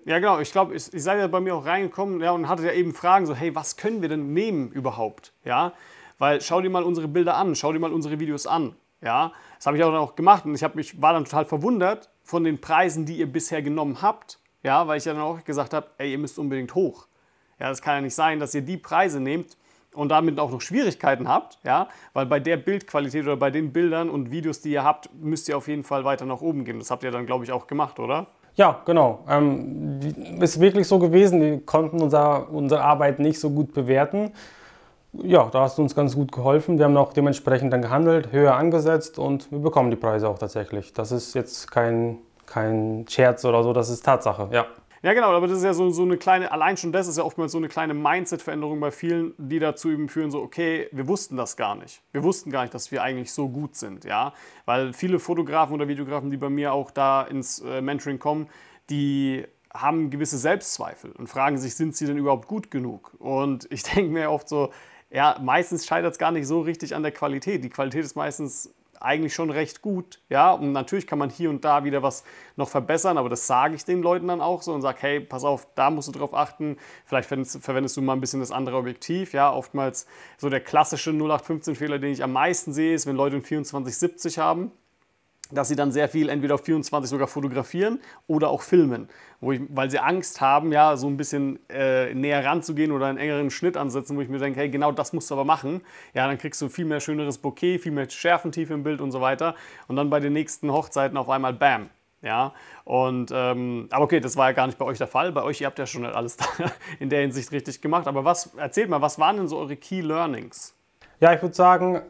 Ja, 0.04 0.18
genau. 0.18 0.40
Ich 0.40 0.50
glaube, 0.50 0.74
ich, 0.74 0.92
ich 0.92 1.02
seid 1.04 1.20
ja 1.20 1.28
bei 1.28 1.38
mir 1.38 1.54
auch 1.54 1.64
reingekommen 1.64 2.20
ja, 2.20 2.32
und 2.32 2.48
hatte 2.48 2.64
ja 2.64 2.72
eben 2.72 2.92
Fragen 2.92 3.24
so, 3.26 3.36
hey, 3.36 3.54
was 3.54 3.76
können 3.76 4.02
wir 4.02 4.08
denn 4.08 4.32
nehmen 4.32 4.72
überhaupt? 4.72 5.32
Ja, 5.44 5.74
weil 6.18 6.40
schau 6.40 6.60
dir 6.60 6.70
mal 6.70 6.82
unsere 6.82 7.08
Bilder 7.08 7.36
an, 7.36 7.54
schau 7.54 7.72
dir 7.72 7.78
mal 7.78 7.92
unsere 7.92 8.20
Videos 8.20 8.46
an. 8.46 8.74
Ja, 9.00 9.32
das 9.56 9.66
habe 9.66 9.76
ich 9.76 9.84
auch 9.84 9.92
dann 9.92 10.16
gemacht 10.16 10.46
und 10.46 10.54
ich 10.54 10.74
mich 10.74 11.00
war 11.02 11.12
dann 11.12 11.24
total 11.24 11.44
verwundert 11.44 12.10
von 12.22 12.42
den 12.42 12.60
Preisen, 12.60 13.04
die 13.04 13.18
ihr 13.18 13.30
bisher 13.30 13.60
genommen 13.60 14.00
habt. 14.00 14.38
Ja, 14.62 14.86
weil 14.86 14.96
ich 14.96 15.04
ja 15.04 15.12
dann 15.12 15.22
auch 15.22 15.44
gesagt 15.44 15.74
habe, 15.74 15.88
ey, 15.98 16.12
ihr 16.12 16.18
müsst 16.18 16.38
unbedingt 16.38 16.74
hoch. 16.74 17.06
Ja, 17.60 17.68
das 17.68 17.82
kann 17.82 17.96
ja 17.96 18.00
nicht 18.00 18.14
sein, 18.14 18.40
dass 18.40 18.54
ihr 18.54 18.62
die 18.62 18.78
Preise 18.78 19.20
nehmt 19.20 19.58
und 19.92 20.08
damit 20.08 20.38
auch 20.40 20.50
noch 20.50 20.60
Schwierigkeiten 20.60 21.28
habt, 21.28 21.58
ja, 21.64 21.88
weil 22.14 22.26
bei 22.26 22.40
der 22.40 22.56
Bildqualität 22.56 23.24
oder 23.24 23.36
bei 23.36 23.50
den 23.50 23.72
Bildern 23.72 24.10
und 24.10 24.30
Videos, 24.30 24.60
die 24.60 24.72
ihr 24.72 24.82
habt, 24.82 25.10
müsst 25.14 25.48
ihr 25.48 25.56
auf 25.56 25.68
jeden 25.68 25.84
Fall 25.84 26.04
weiter 26.04 26.24
nach 26.24 26.40
oben 26.40 26.64
gehen. 26.64 26.78
Das 26.78 26.90
habt 26.90 27.04
ihr 27.04 27.10
dann, 27.10 27.26
glaube 27.26 27.44
ich, 27.44 27.52
auch 27.52 27.66
gemacht, 27.66 28.00
oder? 28.00 28.26
Ja, 28.56 28.82
genau. 28.84 29.24
Ähm, 29.28 30.00
ist 30.40 30.60
wirklich 30.60 30.86
so 30.86 30.98
gewesen. 30.98 31.40
Wir 31.40 31.60
konnten 31.60 32.00
unser, 32.00 32.50
unsere 32.50 32.82
Arbeit 32.82 33.18
nicht 33.18 33.38
so 33.38 33.50
gut 33.50 33.72
bewerten 33.74 34.32
ja, 35.22 35.48
da 35.50 35.60
hast 35.60 35.78
du 35.78 35.82
uns 35.82 35.94
ganz 35.94 36.14
gut 36.14 36.32
geholfen. 36.32 36.78
Wir 36.78 36.86
haben 36.86 36.96
auch 36.96 37.12
dementsprechend 37.12 37.72
dann 37.72 37.82
gehandelt, 37.82 38.32
höher 38.32 38.56
angesetzt 38.56 39.18
und 39.18 39.50
wir 39.52 39.60
bekommen 39.60 39.90
die 39.90 39.96
Preise 39.96 40.28
auch 40.28 40.38
tatsächlich. 40.38 40.92
Das 40.92 41.12
ist 41.12 41.34
jetzt 41.34 41.70
kein, 41.70 42.18
kein 42.46 43.06
Scherz 43.08 43.44
oder 43.44 43.62
so, 43.62 43.72
das 43.72 43.88
ist 43.88 44.04
Tatsache, 44.04 44.48
ja. 44.50 44.66
Ja, 45.04 45.12
genau, 45.12 45.32
aber 45.32 45.46
das 45.46 45.58
ist 45.58 45.64
ja 45.64 45.74
so, 45.74 45.90
so 45.90 46.02
eine 46.02 46.16
kleine, 46.16 46.50
allein 46.50 46.78
schon 46.78 46.90
das 46.90 47.08
ist 47.08 47.18
ja 47.18 47.24
oftmals 47.24 47.52
so 47.52 47.58
eine 47.58 47.68
kleine 47.68 47.92
Mindset-Veränderung 47.92 48.80
bei 48.80 48.90
vielen, 48.90 49.34
die 49.36 49.58
dazu 49.58 49.90
eben 49.90 50.08
führen, 50.08 50.30
so, 50.30 50.40
okay, 50.40 50.88
wir 50.92 51.06
wussten 51.06 51.36
das 51.36 51.58
gar 51.58 51.74
nicht. 51.74 52.00
Wir 52.12 52.22
wussten 52.22 52.50
gar 52.50 52.62
nicht, 52.62 52.72
dass 52.72 52.90
wir 52.90 53.02
eigentlich 53.02 53.30
so 53.30 53.50
gut 53.50 53.76
sind, 53.76 54.06
ja. 54.06 54.32
Weil 54.64 54.94
viele 54.94 55.18
Fotografen 55.18 55.74
oder 55.74 55.88
Videografen, 55.88 56.30
die 56.30 56.38
bei 56.38 56.48
mir 56.48 56.72
auch 56.72 56.90
da 56.90 57.20
ins 57.20 57.60
äh, 57.60 57.82
Mentoring 57.82 58.18
kommen, 58.18 58.48
die 58.88 59.44
haben 59.74 60.08
gewisse 60.08 60.38
Selbstzweifel 60.38 61.12
und 61.12 61.26
fragen 61.26 61.58
sich, 61.58 61.74
sind 61.74 61.94
sie 61.94 62.06
denn 62.06 62.16
überhaupt 62.16 62.48
gut 62.48 62.70
genug? 62.70 63.12
Und 63.18 63.66
ich 63.70 63.82
denke 63.94 64.10
mir 64.10 64.30
oft 64.30 64.48
so, 64.48 64.70
ja, 65.14 65.38
meistens 65.40 65.86
scheitert 65.86 66.12
es 66.12 66.18
gar 66.18 66.32
nicht 66.32 66.46
so 66.46 66.60
richtig 66.60 66.94
an 66.94 67.02
der 67.04 67.12
Qualität. 67.12 67.62
Die 67.62 67.70
Qualität 67.70 68.04
ist 68.04 68.16
meistens 68.16 68.74
eigentlich 69.00 69.34
schon 69.34 69.50
recht 69.50 69.82
gut, 69.82 70.20
ja, 70.30 70.52
und 70.52 70.72
natürlich 70.72 71.06
kann 71.06 71.18
man 71.18 71.28
hier 71.28 71.50
und 71.50 71.64
da 71.64 71.84
wieder 71.84 72.02
was 72.02 72.24
noch 72.56 72.68
verbessern, 72.68 73.18
aber 73.18 73.28
das 73.28 73.46
sage 73.46 73.74
ich 73.74 73.84
den 73.84 74.02
Leuten 74.02 74.28
dann 74.28 74.40
auch 74.40 74.62
so 74.62 74.72
und 74.72 74.80
sage, 74.80 74.98
hey, 75.00 75.20
pass 75.20 75.44
auf, 75.44 75.68
da 75.74 75.90
musst 75.90 76.08
du 76.08 76.12
drauf 76.12 76.32
achten, 76.32 76.78
vielleicht 77.04 77.28
verwendest 77.28 77.96
du 77.96 78.02
mal 78.02 78.14
ein 78.14 78.20
bisschen 78.20 78.40
das 78.40 78.50
andere 78.50 78.76
Objektiv, 78.76 79.34
ja, 79.34 79.52
oftmals 79.52 80.06
so 80.38 80.48
der 80.48 80.60
klassische 80.60 81.10
0815-Fehler, 81.10 81.98
den 81.98 82.12
ich 82.12 82.22
am 82.24 82.32
meisten 82.32 82.72
sehe, 82.72 82.94
ist, 82.94 83.06
wenn 83.06 83.16
Leute 83.16 83.36
ein 83.36 83.44
2470 83.44 84.38
haben, 84.38 84.72
dass 85.50 85.68
sie 85.68 85.76
dann 85.76 85.92
sehr 85.92 86.08
viel 86.08 86.28
entweder 86.28 86.54
auf 86.54 86.64
24 86.64 87.10
sogar 87.10 87.28
fotografieren 87.28 88.00
oder 88.26 88.48
auch 88.48 88.62
filmen, 88.62 89.08
ich, 89.40 89.60
weil 89.68 89.90
sie 89.90 89.98
Angst 89.98 90.40
haben, 90.40 90.72
ja, 90.72 90.96
so 90.96 91.06
ein 91.06 91.16
bisschen 91.16 91.58
äh, 91.68 92.14
näher 92.14 92.44
ranzugehen 92.44 92.92
oder 92.92 93.06
einen 93.06 93.18
engeren 93.18 93.50
Schnitt 93.50 93.76
ansetzen, 93.76 94.16
wo 94.16 94.20
ich 94.20 94.28
mir 94.28 94.38
denke, 94.38 94.60
hey, 94.60 94.70
genau 94.70 94.92
das 94.92 95.12
musst 95.12 95.30
du 95.30 95.34
aber 95.34 95.44
machen. 95.44 95.82
Ja, 96.14 96.26
dann 96.26 96.38
kriegst 96.38 96.60
du 96.62 96.68
viel 96.68 96.86
mehr 96.86 97.00
schöneres 97.00 97.38
Bouquet, 97.38 97.78
viel 97.78 97.92
mehr 97.92 98.08
Schärfentiefe 98.08 98.72
im 98.72 98.82
Bild 98.82 99.00
und 99.00 99.12
so 99.12 99.20
weiter. 99.20 99.54
Und 99.86 99.96
dann 99.96 100.10
bei 100.10 100.20
den 100.20 100.32
nächsten 100.32 100.72
Hochzeiten 100.72 101.16
auf 101.16 101.28
einmal 101.28 101.52
Bam. 101.52 101.90
Ja, 102.22 102.54
und 102.84 103.30
ähm, 103.34 103.86
aber 103.90 104.04
okay, 104.04 104.18
das 104.18 104.34
war 104.38 104.48
ja 104.48 104.52
gar 104.52 104.66
nicht 104.66 104.78
bei 104.78 104.86
euch 104.86 104.96
der 104.96 105.06
Fall. 105.06 105.30
Bei 105.30 105.42
euch, 105.42 105.60
ihr 105.60 105.66
habt 105.66 105.78
ja 105.78 105.86
schon 105.86 106.06
alles 106.06 106.38
in 106.98 107.10
der 107.10 107.20
Hinsicht 107.20 107.52
richtig 107.52 107.82
gemacht. 107.82 108.06
Aber 108.08 108.24
was, 108.24 108.54
erzählt 108.56 108.88
mal, 108.88 109.02
was 109.02 109.18
waren 109.18 109.36
denn 109.36 109.48
so 109.48 109.58
eure 109.58 109.76
Key 109.76 110.00
Learnings? 110.00 110.74
Ja, 111.20 111.34
ich 111.34 111.42
würde 111.42 111.54
sagen, 111.54 112.00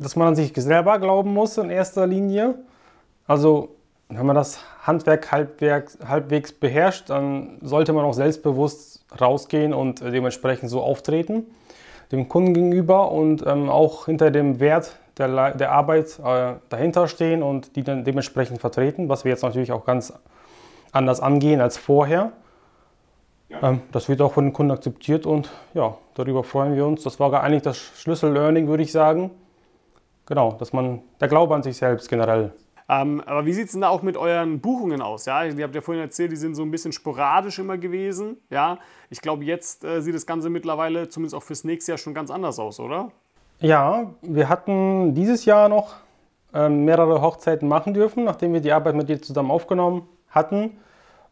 dass 0.00 0.16
man 0.16 0.28
an 0.28 0.34
sich 0.34 0.52
selber 0.56 0.98
glauben 0.98 1.32
muss 1.32 1.56
in 1.58 1.70
erster 1.70 2.06
Linie. 2.06 2.56
Also 3.26 3.76
wenn 4.08 4.26
man 4.26 4.34
das 4.34 4.60
Handwerk 4.82 5.30
halbwegs, 5.30 5.98
halbwegs 6.04 6.52
beherrscht, 6.52 7.10
dann 7.10 7.58
sollte 7.62 7.92
man 7.92 8.04
auch 8.04 8.14
selbstbewusst 8.14 9.04
rausgehen 9.20 9.72
und 9.72 10.00
dementsprechend 10.00 10.70
so 10.70 10.82
auftreten 10.82 11.46
dem 12.12 12.28
Kunden 12.28 12.54
gegenüber 12.54 13.12
und 13.12 13.44
ähm, 13.46 13.68
auch 13.68 14.06
hinter 14.06 14.30
dem 14.30 14.60
Wert 14.60 14.96
der, 15.18 15.54
der 15.54 15.72
Arbeit 15.72 16.18
äh, 16.24 16.54
dahinter 16.68 17.08
stehen 17.08 17.42
und 17.42 17.76
die 17.76 17.84
dann 17.84 18.04
dementsprechend 18.04 18.60
vertreten, 18.60 19.08
was 19.08 19.24
wir 19.24 19.30
jetzt 19.30 19.42
natürlich 19.42 19.72
auch 19.72 19.84
ganz 19.84 20.12
anders 20.92 21.20
angehen 21.20 21.60
als 21.60 21.78
vorher. 21.78 22.32
Ja. 23.48 23.70
Ähm, 23.70 23.82
das 23.92 24.08
wird 24.08 24.20
auch 24.22 24.32
von 24.32 24.46
den 24.46 24.52
Kunden 24.52 24.72
akzeptiert 24.72 25.26
und 25.26 25.50
ja, 25.74 25.96
darüber 26.14 26.42
freuen 26.42 26.74
wir 26.74 26.86
uns. 26.86 27.02
Das 27.02 27.20
war 27.20 27.32
eigentlich 27.42 27.62
das 27.62 27.76
Schlüssel-Learning, 27.76 28.66
würde 28.66 28.82
ich 28.82 28.92
sagen. 28.92 29.30
Genau, 30.30 30.52
dass 30.52 30.72
man 30.72 31.02
der 31.20 31.26
Glaube 31.26 31.56
an 31.56 31.62
sich 31.64 31.76
selbst 31.76 32.08
generell 32.08 32.52
ähm, 32.92 33.22
aber 33.24 33.46
wie 33.46 33.52
sieht 33.52 33.66
es 33.66 33.72
denn 33.72 33.82
da 33.82 33.88
auch 33.88 34.02
mit 34.02 34.16
euren 34.16 34.58
Buchungen 34.58 35.00
aus? 35.00 35.24
Ja? 35.24 35.44
Ihr 35.44 35.62
habt 35.62 35.76
ja 35.76 35.80
vorhin 35.80 36.02
erzählt, 36.02 36.32
die 36.32 36.36
sind 36.36 36.56
so 36.56 36.64
ein 36.64 36.72
bisschen 36.72 36.90
sporadisch 36.90 37.60
immer 37.60 37.78
gewesen. 37.78 38.38
Ja? 38.50 38.78
Ich 39.10 39.20
glaube, 39.20 39.44
jetzt 39.44 39.84
äh, 39.84 40.02
sieht 40.02 40.12
das 40.12 40.26
Ganze 40.26 40.50
mittlerweile, 40.50 41.08
zumindest 41.08 41.36
auch 41.36 41.44
fürs 41.44 41.62
nächste 41.62 41.92
Jahr, 41.92 41.98
schon 41.98 42.14
ganz 42.14 42.32
anders 42.32 42.58
aus, 42.58 42.80
oder? 42.80 43.12
Ja, 43.60 44.10
wir 44.22 44.48
hatten 44.48 45.14
dieses 45.14 45.44
Jahr 45.44 45.68
noch 45.68 45.94
ähm, 46.52 46.84
mehrere 46.84 47.22
Hochzeiten 47.22 47.68
machen 47.68 47.94
dürfen, 47.94 48.24
nachdem 48.24 48.54
wir 48.54 48.60
die 48.60 48.72
Arbeit 48.72 48.96
mit 48.96 49.08
dir 49.08 49.22
zusammen 49.22 49.52
aufgenommen 49.52 50.08
hatten. 50.28 50.72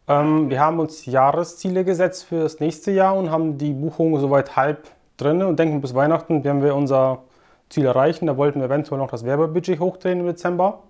Ähm, 0.06 0.50
wir 0.50 0.60
haben 0.60 0.78
uns 0.78 1.06
Jahresziele 1.06 1.84
gesetzt 1.84 2.24
für 2.26 2.38
das 2.38 2.60
nächste 2.60 2.92
Jahr 2.92 3.16
und 3.16 3.32
haben 3.32 3.58
die 3.58 3.72
Buchungen 3.72 4.20
soweit 4.20 4.54
halb 4.54 4.86
drin 5.16 5.42
und 5.42 5.58
denken, 5.58 5.80
bis 5.80 5.92
Weihnachten 5.92 6.44
werden 6.44 6.62
wir 6.62 6.76
unser 6.76 7.24
Ziel 7.68 7.86
erreichen. 7.86 8.26
Da 8.26 8.36
wollten 8.36 8.60
wir 8.60 8.66
eventuell 8.66 8.98
noch 8.98 9.10
das 9.10 9.24
Werbebudget 9.24 9.80
hochdrehen 9.80 10.20
im 10.20 10.26
Dezember. 10.26 10.82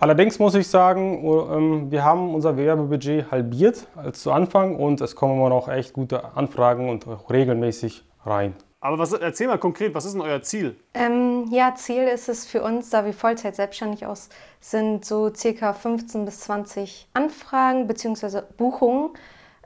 Allerdings 0.00 0.38
muss 0.38 0.54
ich 0.54 0.68
sagen, 0.68 1.22
ähm, 1.24 1.90
wir 1.90 2.04
haben 2.04 2.34
unser 2.34 2.56
Werbebudget 2.56 3.30
halbiert 3.30 3.86
als 3.96 4.22
zu 4.22 4.32
Anfang 4.32 4.76
und 4.76 5.00
es 5.00 5.14
kommen 5.14 5.36
immer 5.36 5.50
noch 5.50 5.68
echt 5.68 5.92
gute 5.92 6.36
Anfragen 6.36 6.88
und 6.88 7.06
auch 7.06 7.30
regelmäßig 7.30 8.04
rein. 8.24 8.54
Aber 8.80 8.98
was, 8.98 9.12
erzähl 9.12 9.48
mal 9.48 9.58
konkret, 9.58 9.92
was 9.94 10.04
ist 10.04 10.12
denn 10.12 10.20
euer 10.20 10.40
Ziel? 10.40 10.76
Ähm, 10.94 11.46
ja, 11.50 11.74
Ziel 11.74 12.04
ist 12.04 12.28
es 12.28 12.46
für 12.46 12.62
uns, 12.62 12.90
da 12.90 13.04
wir 13.04 13.12
Vollzeit 13.12 13.56
selbstständig 13.56 14.06
aus 14.06 14.28
sind, 14.60 15.04
so 15.04 15.34
circa 15.34 15.72
15 15.72 16.24
bis 16.24 16.40
20 16.40 17.08
Anfragen 17.12 17.88
bzw. 17.88 18.42
Buchungen. 18.56 19.10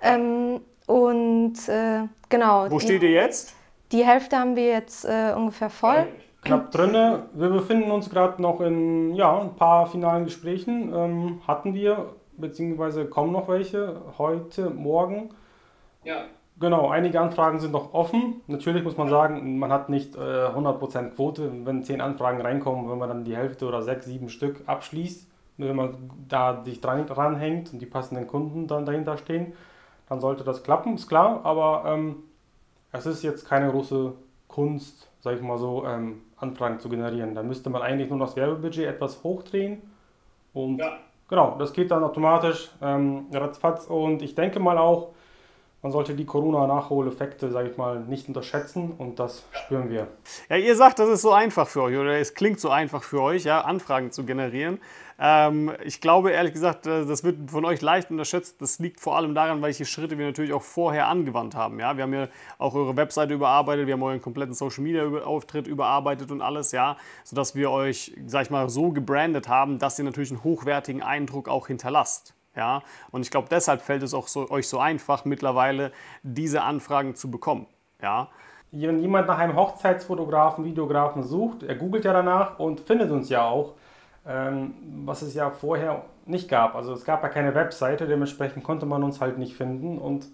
Ähm, 0.00 0.62
und 0.86 1.68
äh, 1.68 2.04
genau. 2.30 2.70
Wo 2.70 2.78
steht 2.78 3.02
ihr 3.02 3.10
jetzt? 3.10 3.54
Die 3.92 4.04
Hälfte 4.04 4.38
haben 4.38 4.56
wir 4.56 4.66
jetzt 4.66 5.04
äh, 5.04 5.34
ungefähr 5.36 5.70
voll 5.70 6.06
knapp 6.42 6.70
drin. 6.70 6.92
Wir 7.32 7.48
befinden 7.48 7.90
uns 7.90 8.10
gerade 8.10 8.40
noch 8.42 8.60
in 8.60 9.14
ja, 9.14 9.40
ein 9.40 9.54
paar 9.54 9.86
finalen 9.86 10.24
Gesprächen. 10.24 10.92
Ähm, 10.94 11.40
hatten 11.46 11.74
wir, 11.74 12.14
beziehungsweise 12.36 13.06
kommen 13.06 13.32
noch 13.32 13.48
welche 13.48 14.02
heute, 14.18 14.70
morgen. 14.70 15.30
Ja. 16.04 16.24
Genau, 16.60 16.90
einige 16.90 17.20
Anfragen 17.20 17.60
sind 17.60 17.72
noch 17.72 17.94
offen. 17.94 18.42
Natürlich 18.46 18.84
muss 18.84 18.96
man 18.96 19.08
sagen, 19.08 19.58
man 19.58 19.72
hat 19.72 19.88
nicht 19.88 20.14
äh, 20.16 20.18
100% 20.18 21.14
Quote. 21.14 21.50
Wenn 21.64 21.82
10 21.82 22.00
Anfragen 22.00 22.40
reinkommen, 22.40 22.90
wenn 22.90 22.98
man 22.98 23.08
dann 23.08 23.24
die 23.24 23.36
Hälfte 23.36 23.66
oder 23.66 23.82
6, 23.82 24.04
7 24.06 24.28
Stück 24.28 24.62
abschließt, 24.66 25.28
wenn 25.56 25.76
man 25.76 26.10
da 26.28 26.52
dicht 26.52 26.84
dran, 26.84 27.06
dranhängt 27.06 27.72
und 27.72 27.78
die 27.80 27.86
passenden 27.86 28.26
Kunden 28.26 28.66
dann 28.66 28.84
dahinter 28.84 29.16
stehen, 29.16 29.54
dann 30.08 30.20
sollte 30.20 30.44
das 30.44 30.62
klappen, 30.62 30.94
ist 30.94 31.08
klar. 31.08 31.40
Aber 31.44 31.84
ähm, 31.86 32.16
es 32.92 33.06
ist 33.06 33.22
jetzt 33.22 33.46
keine 33.48 33.70
große 33.70 34.12
Kunst, 34.48 35.08
sag 35.20 35.36
ich 35.36 35.42
mal 35.42 35.58
so, 35.58 35.84
ähm, 35.86 36.22
Anfragen 36.36 36.78
zu 36.78 36.88
generieren. 36.88 37.34
Da 37.34 37.42
müsste 37.42 37.70
man 37.70 37.82
eigentlich 37.82 38.10
nur 38.10 38.18
das 38.18 38.36
Werbebudget 38.36 38.86
etwas 38.86 39.22
hochdrehen 39.22 39.82
und 40.52 40.78
ja. 40.78 40.98
genau, 41.28 41.56
das 41.58 41.72
geht 41.72 41.90
dann 41.90 42.04
automatisch 42.04 42.70
ähm, 42.82 43.26
ratzfatz 43.32 43.86
und 43.86 44.22
ich 44.22 44.34
denke 44.34 44.60
mal 44.60 44.78
auch, 44.78 45.14
man 45.82 45.90
sollte 45.90 46.14
die 46.14 46.24
Corona-Nachholeffekte, 46.24 47.50
sage 47.50 47.70
ich 47.70 47.76
mal, 47.76 48.00
nicht 48.00 48.28
unterschätzen 48.28 48.92
und 48.96 49.18
das 49.18 49.44
spüren 49.50 49.90
wir. 49.90 50.06
Ja, 50.48 50.56
ihr 50.56 50.76
sagt, 50.76 51.00
das 51.00 51.08
ist 51.08 51.22
so 51.22 51.32
einfach 51.32 51.66
für 51.66 51.82
euch 51.82 51.96
oder 51.98 52.18
es 52.18 52.34
klingt 52.34 52.60
so 52.60 52.70
einfach 52.70 53.02
für 53.02 53.20
euch, 53.20 53.42
ja, 53.42 53.62
Anfragen 53.62 54.12
zu 54.12 54.24
generieren. 54.24 54.78
Ähm, 55.18 55.72
ich 55.84 56.00
glaube 56.00 56.30
ehrlich 56.30 56.52
gesagt, 56.52 56.86
äh, 56.86 57.04
das 57.04 57.24
wird 57.24 57.50
von 57.50 57.64
euch 57.64 57.80
leicht 57.80 58.12
unterschätzt. 58.12 58.62
Das 58.62 58.78
liegt 58.78 59.00
vor 59.00 59.16
allem 59.16 59.34
daran, 59.34 59.60
welche 59.60 59.84
Schritte 59.84 60.18
wir 60.18 60.26
natürlich 60.26 60.52
auch 60.52 60.62
vorher 60.62 61.08
angewandt 61.08 61.56
haben. 61.56 61.80
Ja, 61.80 61.96
wir 61.96 62.04
haben 62.04 62.14
ja 62.14 62.28
auch 62.58 62.74
eure 62.74 62.96
Webseite 62.96 63.34
überarbeitet, 63.34 63.86
wir 63.88 63.94
haben 63.94 64.02
euren 64.04 64.22
kompletten 64.22 64.54
Social 64.54 64.84
Media 64.84 65.04
Auftritt 65.24 65.66
überarbeitet 65.66 66.30
und 66.30 66.42
alles, 66.42 66.70
ja, 66.70 66.96
sodass 67.24 67.56
wir 67.56 67.72
euch, 67.72 68.12
sag 68.26 68.42
ich 68.42 68.50
mal, 68.50 68.68
so 68.68 68.90
gebrandet 68.90 69.48
haben, 69.48 69.80
dass 69.80 69.98
ihr 69.98 70.04
natürlich 70.04 70.30
einen 70.30 70.44
hochwertigen 70.44 71.02
Eindruck 71.02 71.48
auch 71.48 71.66
hinterlasst. 71.66 72.34
Ja? 72.56 72.82
Und 73.10 73.22
ich 73.22 73.30
glaube, 73.30 73.48
deshalb 73.50 73.82
fällt 73.82 74.02
es 74.02 74.14
auch 74.14 74.28
so, 74.28 74.50
euch 74.50 74.68
so 74.68 74.78
einfach, 74.78 75.24
mittlerweile 75.24 75.92
diese 76.22 76.62
Anfragen 76.62 77.14
zu 77.14 77.30
bekommen. 77.30 77.66
Ja? 78.00 78.28
Wenn 78.70 78.98
jemand 78.98 79.28
nach 79.28 79.38
einem 79.38 79.56
Hochzeitsfotografen, 79.56 80.64
Videografen 80.64 81.22
sucht, 81.22 81.62
er 81.62 81.74
googelt 81.74 82.04
ja 82.04 82.12
danach 82.12 82.58
und 82.58 82.80
findet 82.80 83.10
uns 83.10 83.28
ja 83.28 83.44
auch, 83.44 83.74
ähm, 84.26 84.74
was 85.04 85.22
es 85.22 85.34
ja 85.34 85.50
vorher 85.50 86.04
nicht 86.26 86.48
gab. 86.48 86.74
Also 86.74 86.92
es 86.92 87.04
gab 87.04 87.22
ja 87.22 87.28
keine 87.28 87.54
Webseite, 87.54 88.06
dementsprechend 88.06 88.64
konnte 88.64 88.86
man 88.86 89.02
uns 89.02 89.20
halt 89.20 89.38
nicht 89.38 89.54
finden 89.54 89.98
und 89.98 90.26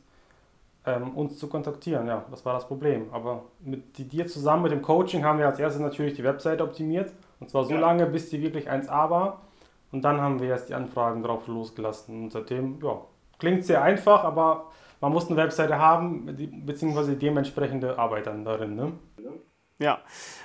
ähm, 0.87 1.17
uns 1.17 1.39
zu 1.39 1.49
kontaktieren. 1.49 2.07
Ja, 2.07 2.25
das 2.31 2.45
war 2.45 2.55
das 2.55 2.67
Problem. 2.67 3.09
Aber 3.13 3.45
mit 3.61 4.13
dir 4.13 4.27
zusammen 4.27 4.63
mit 4.63 4.73
dem 4.73 4.83
Coaching 4.83 5.25
haben 5.25 5.39
wir 5.39 5.47
als 5.47 5.59
erstes 5.59 5.81
natürlich 5.81 6.15
die 6.15 6.25
Webseite 6.25 6.63
optimiert. 6.63 7.13
Und 7.41 7.51
zwar 7.51 7.65
so 7.65 7.75
ja. 7.75 7.81
lange, 7.81 8.07
bis 8.07 8.31
die 8.31 8.41
wirklich 8.43 8.71
1A 8.71 9.11
war. 9.11 9.41
Und 9.93 10.03
dann 10.03 10.21
haben 10.21 10.41
wir 10.41 10.49
erst 10.49 10.69
die 10.69 10.75
Anfragen 10.75 11.23
drauf 11.23 11.47
losgelassen. 11.47 12.25
Und 12.25 12.33
seitdem, 12.33 12.79
ja, 12.83 13.01
klingt 13.39 13.65
sehr 13.65 13.83
einfach, 13.83 14.25
aber 14.25 14.67
man 15.01 15.13
muss 15.13 15.29
eine 15.29 15.37
Webseite 15.37 15.79
haben, 15.79 16.27
beziehungsweise 16.67 17.17
dementsprechende 17.17 17.99
Arbeit 17.99 18.27
dann 18.27 18.45
darin. 18.45 18.75
Ne? 18.75 18.93
Ja. 19.81 20.01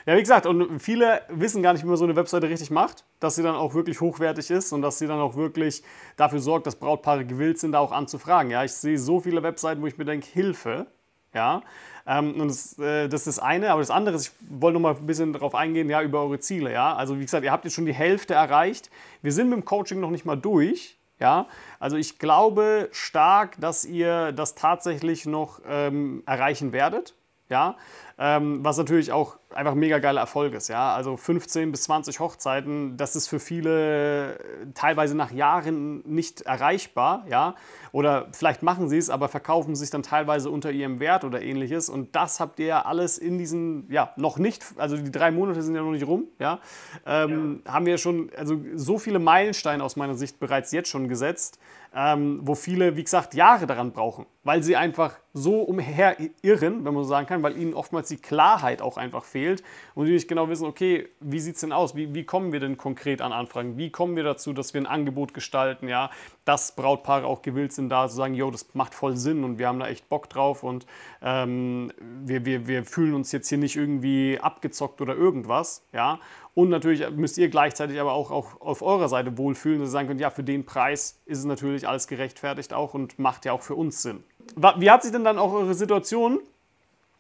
ja, 0.06 0.16
wie 0.16 0.20
gesagt, 0.20 0.46
und 0.46 0.80
viele 0.80 1.22
wissen 1.30 1.64
gar 1.64 1.74
nicht, 1.74 1.84
wie 1.84 1.88
man 1.88 1.98
so 1.98 2.04
eine 2.04 2.16
Webseite 2.16 2.48
richtig 2.48 2.70
macht, 2.70 3.04
dass 3.20 3.36
sie 3.36 3.42
dann 3.42 3.56
auch 3.56 3.74
wirklich 3.74 4.00
hochwertig 4.00 4.52
ist 4.52 4.72
und 4.74 4.84
dass 4.84 5.00
sie 5.00 5.08
dann 5.08 5.20
auch 5.20 5.36
wirklich 5.36 5.82
dafür 6.18 6.40
sorgt, 6.40 6.68
dass 6.68 6.76
Brautpaare 6.76 7.26
gewillt 7.26 7.58
sind, 7.58 7.72
da 7.72 7.80
auch 7.80 7.92
anzufragen. 7.92 8.52
Ja, 8.52 8.64
ich 8.64 8.74
sehe 8.74 9.00
so 9.00 9.20
viele 9.20 9.42
Webseiten, 9.42 9.82
wo 9.82 9.88
ich 9.88 9.98
mir 9.98 10.06
denke, 10.06 10.28
Hilfe. 10.28 10.86
Ja, 11.34 11.64
ähm, 12.06 12.40
und 12.40 12.48
das, 12.50 12.78
äh, 12.80 13.08
das, 13.08 13.22
ist 13.22 13.38
das 13.38 13.40
eine. 13.40 13.72
Aber 13.72 13.82
das 13.82 13.90
andere 13.90 14.16
ist, 14.16 14.28
ich 14.28 14.62
wollte 14.62 14.80
noch 14.80 14.82
mal 14.82 14.96
ein 14.96 15.06
bisschen 15.06 15.34
darauf 15.34 15.56
eingehen, 15.56 15.90
ja, 15.90 16.02
über 16.02 16.22
eure 16.22 16.40
Ziele. 16.40 16.72
Ja, 16.72 16.96
also 16.96 17.18
wie 17.18 17.24
gesagt, 17.24 17.44
ihr 17.44 17.52
habt 17.52 17.66
jetzt 17.66 17.74
schon 17.74 17.86
die 17.86 17.94
Hälfte 17.94 18.34
erreicht. 18.34 18.90
Wir 19.22 19.32
sind 19.32 19.50
mit 19.50 19.58
dem 19.58 19.66
Coaching 19.66 20.00
noch 20.00 20.12
nicht 20.12 20.26
mal 20.26 20.36
durch. 20.36 20.98
Ja, 21.20 21.48
also 21.80 21.96
ich 21.96 22.20
glaube 22.20 22.90
stark, 22.92 23.60
dass 23.60 23.86
ihr 23.86 24.32
das 24.34 24.56
tatsächlich 24.56 25.26
noch 25.26 25.62
ähm, 25.68 26.24
erreichen 26.26 26.74
werdet. 26.74 27.16
Ja, 27.50 27.78
ähm, 28.18 28.64
was 28.64 28.78
natürlich 28.78 29.12
auch 29.12 29.38
einfach 29.54 29.76
mega 29.76 30.00
geiler 30.00 30.22
Erfolg 30.22 30.54
ist. 30.54 30.68
Ja? 30.68 30.94
Also 30.94 31.18
15 31.18 31.72
bis 31.72 31.84
20 31.84 32.20
Hochzeiten, 32.20 32.98
das 32.98 33.16
ist 33.16 33.28
für 33.28 33.40
viele 33.40 34.38
teilweise 34.74 35.16
nach 35.16 35.32
Jahren 35.32 36.02
nicht 36.08 36.42
erreichbar. 36.42 37.26
Ja? 37.30 37.56
Oder 37.92 38.28
vielleicht 38.32 38.64
machen 38.64 38.90
sie 38.90 38.98
es, 38.98 39.10
aber 39.10 39.30
verkaufen 39.30 39.76
sich 39.76 39.90
dann 39.90 40.04
teilweise 40.04 40.50
unter 40.50 40.72
ihrem 40.72 41.00
Wert 41.00 41.24
oder 41.24 41.42
ähnliches. 41.42 41.90
Und 41.90 42.16
das 42.16 42.40
habt 42.40 42.60
ihr 42.60 42.68
ja 42.68 42.82
alles 42.84 43.18
in 43.18 43.38
diesen, 43.38 43.92
ja, 43.92 44.14
noch 44.16 44.38
nicht, 44.38 44.66
also 44.78 44.98
die 44.98 45.12
drei 45.12 45.32
Monate 45.32 45.62
sind 45.62 45.76
ja 45.76 45.82
noch 45.82 45.92
nicht 45.92 46.08
rum, 46.08 46.26
ja? 46.40 46.60
Ähm, 47.06 47.62
ja. 47.66 47.74
haben 47.74 47.86
wir 47.86 47.98
schon, 47.98 48.30
also 48.36 48.60
so 48.76 48.98
viele 48.98 49.20
Meilensteine 49.20 49.84
aus 49.84 49.96
meiner 49.96 50.16
Sicht 50.16 50.40
bereits 50.40 50.72
jetzt 50.72 50.90
schon 50.90 51.08
gesetzt 51.08 51.60
ähm, 51.96 52.40
wo 52.42 52.56
viele, 52.56 52.96
wie 52.98 53.04
gesagt, 53.04 53.36
Jahre 53.36 53.68
daran 53.68 53.92
brauchen, 53.92 54.26
weil 54.44 54.64
sie 54.64 54.76
einfach 54.76 55.16
so 55.34 55.62
umherirren, 55.62 56.86
wenn 56.86 56.94
man 56.94 57.04
so 57.04 57.10
sagen 57.10 57.28
kann, 57.28 57.44
weil 57.44 57.56
ihnen 57.58 57.74
oftmals 57.74 58.03
die 58.10 58.18
Klarheit 58.18 58.82
auch 58.82 58.98
einfach 58.98 59.24
fehlt 59.24 59.64
und 59.96 60.06
die 60.06 60.14
nicht 60.14 60.28
genau 60.28 60.50
wissen, 60.50 60.66
okay, 60.66 61.10
wie 61.20 61.40
sieht 61.40 61.56
es 61.56 61.62
denn 61.62 61.72
aus? 61.72 61.96
Wie, 61.96 62.14
wie 62.14 62.24
kommen 62.24 62.52
wir 62.52 62.60
denn 62.60 62.78
konkret 62.78 63.22
an 63.22 63.32
Anfragen? 63.32 63.78
Wie 63.78 63.90
kommen 63.90 64.16
wir 64.16 64.24
dazu, 64.24 64.54
dass 64.54 64.74
wir 64.74 64.82
ein 64.82 64.88
Angebot 64.88 65.34
gestalten, 65.34 65.88
ja, 65.88 66.10
dass 66.46 66.76
Brautpaare 66.76 67.26
auch 67.26 67.42
gewillt 67.42 67.74
sind, 67.74 67.90
da 67.90 68.08
zu 68.08 68.16
sagen, 68.16 68.34
yo, 68.34 68.52
das 68.52 68.74
macht 68.74 68.94
voll 68.94 69.16
Sinn 69.18 69.44
und 69.44 69.60
wir 69.60 69.68
haben 69.68 69.80
da 69.80 69.88
echt 69.88 70.10
Bock 70.10 70.30
drauf 70.30 70.64
und 70.64 70.86
ähm, 71.22 71.92
wir, 72.24 72.46
wir, 72.46 72.68
wir 72.68 72.86
fühlen 72.86 73.14
uns 73.14 73.32
jetzt 73.32 73.50
hier 73.50 73.58
nicht 73.58 73.76
irgendwie 73.76 74.40
abgezockt 74.42 75.02
oder 75.02 75.16
irgendwas, 75.16 75.86
ja. 75.94 76.20
Und 76.56 76.70
natürlich 76.70 77.10
müsst 77.10 77.38
ihr 77.40 77.50
gleichzeitig 77.50 78.00
aber 78.00 78.14
auch, 78.14 78.30
auch 78.30 78.62
auf 78.62 78.84
eurer 78.84 79.10
Seite 79.10 79.38
wohlfühlen, 79.38 79.80
dass 79.80 79.90
ihr 79.90 79.92
sagen 79.92 80.08
könnt, 80.08 80.22
ja, 80.22 80.30
für 80.30 80.44
den 80.44 80.66
Preis 80.66 81.20
ist 81.26 81.40
es 81.40 81.46
natürlich 81.46 81.88
alles 81.88 82.08
gerechtfertigt 82.08 82.74
auch 82.74 82.94
und 82.94 83.18
macht 83.18 83.46
ja 83.46 83.54
auch 83.54 83.64
für 83.64 83.76
uns 83.76 84.04
Sinn. 84.04 84.24
Wie 84.56 84.92
hat 84.92 85.02
sich 85.02 85.12
denn 85.12 85.24
dann 85.24 85.40
auch 85.40 85.54
eure 85.54 85.74
Situation 85.74 86.40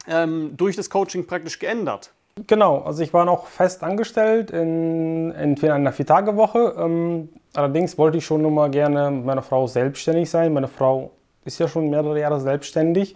ähm, 0.07 0.55
durch 0.57 0.75
das 0.75 0.89
Coaching 0.89 1.25
praktisch 1.25 1.59
geändert? 1.59 2.11
Genau, 2.47 2.79
also 2.79 3.03
ich 3.03 3.13
war 3.13 3.25
noch 3.25 3.45
fest 3.45 3.83
angestellt 3.83 4.49
in, 4.49 5.31
in 5.31 5.69
einer 5.69 5.91
Viertagewoche. 5.91 6.75
Ähm, 6.79 7.29
allerdings 7.53 7.97
wollte 7.97 8.17
ich 8.17 8.25
schon 8.25 8.41
noch 8.41 8.49
mal 8.49 8.71
gerne 8.71 9.11
mit 9.11 9.25
meiner 9.25 9.43
Frau 9.43 9.67
selbstständig 9.67 10.29
sein. 10.29 10.51
Meine 10.51 10.67
Frau 10.67 11.11
ist 11.45 11.59
ja 11.59 11.67
schon 11.67 11.89
mehrere 11.89 12.19
Jahre 12.19 12.39
selbstständig 12.39 13.15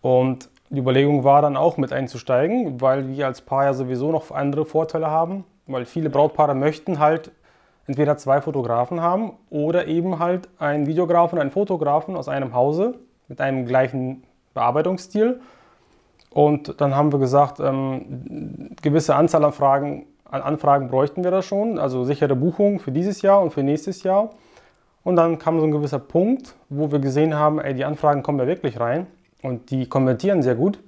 und 0.00 0.48
die 0.70 0.78
Überlegung 0.78 1.24
war 1.24 1.42
dann 1.42 1.58
auch 1.58 1.76
mit 1.76 1.92
einzusteigen, 1.92 2.80
weil 2.80 3.08
wir 3.08 3.26
als 3.26 3.42
Paar 3.42 3.64
ja 3.64 3.74
sowieso 3.74 4.10
noch 4.10 4.30
andere 4.30 4.64
Vorteile 4.64 5.08
haben, 5.08 5.44
weil 5.66 5.84
viele 5.84 6.08
Brautpaare 6.08 6.54
möchten 6.54 6.98
halt 6.98 7.30
entweder 7.86 8.16
zwei 8.16 8.40
Fotografen 8.40 9.02
haben 9.02 9.32
oder 9.50 9.86
eben 9.86 10.18
halt 10.18 10.48
einen 10.58 10.86
Videografen 10.86 11.38
einen 11.38 11.50
Fotografen 11.50 12.16
aus 12.16 12.28
einem 12.28 12.54
Hause 12.54 12.94
mit 13.28 13.42
einem 13.42 13.66
gleichen 13.66 14.22
Bearbeitungsstil. 14.54 15.40
Und 16.34 16.80
dann 16.80 16.94
haben 16.94 17.12
wir 17.12 17.18
gesagt, 17.18 17.60
ähm, 17.60 18.70
gewisse 18.80 19.14
Anzahl 19.14 19.44
an, 19.44 19.52
Fragen, 19.52 20.06
an 20.24 20.42
Anfragen 20.42 20.88
bräuchten 20.88 21.24
wir 21.24 21.30
da 21.30 21.42
schon, 21.42 21.78
also 21.78 22.04
sichere 22.04 22.34
Buchungen 22.34 22.78
für 22.78 22.90
dieses 22.90 23.22
Jahr 23.22 23.42
und 23.42 23.52
für 23.52 23.62
nächstes 23.62 24.02
Jahr. 24.02 24.30
Und 25.04 25.16
dann 25.16 25.38
kam 25.38 25.58
so 25.58 25.66
ein 25.66 25.72
gewisser 25.72 25.98
Punkt, 25.98 26.54
wo 26.68 26.90
wir 26.90 27.00
gesehen 27.00 27.34
haben, 27.34 27.60
ey, 27.60 27.74
die 27.74 27.84
Anfragen 27.84 28.22
kommen 28.22 28.38
ja 28.38 28.46
wirklich 28.46 28.78
rein 28.78 29.06
und 29.42 29.70
die 29.70 29.88
konvertieren 29.88 30.42
sehr 30.42 30.54
gut. 30.54 30.78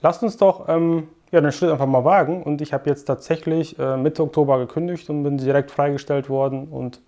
Lasst 0.00 0.22
uns 0.22 0.36
doch 0.36 0.68
ähm, 0.68 1.08
ja, 1.32 1.40
den 1.40 1.50
Schritt 1.50 1.70
einfach 1.70 1.86
mal 1.86 2.04
wagen. 2.04 2.42
Und 2.42 2.60
ich 2.60 2.72
habe 2.72 2.88
jetzt 2.88 3.04
tatsächlich 3.04 3.78
äh, 3.78 3.96
Mitte 3.96 4.22
Oktober 4.22 4.58
gekündigt 4.58 5.08
und 5.10 5.24
bin 5.24 5.38
direkt 5.38 5.70
freigestellt 5.70 6.28
worden 6.28 6.68
und 6.68 7.00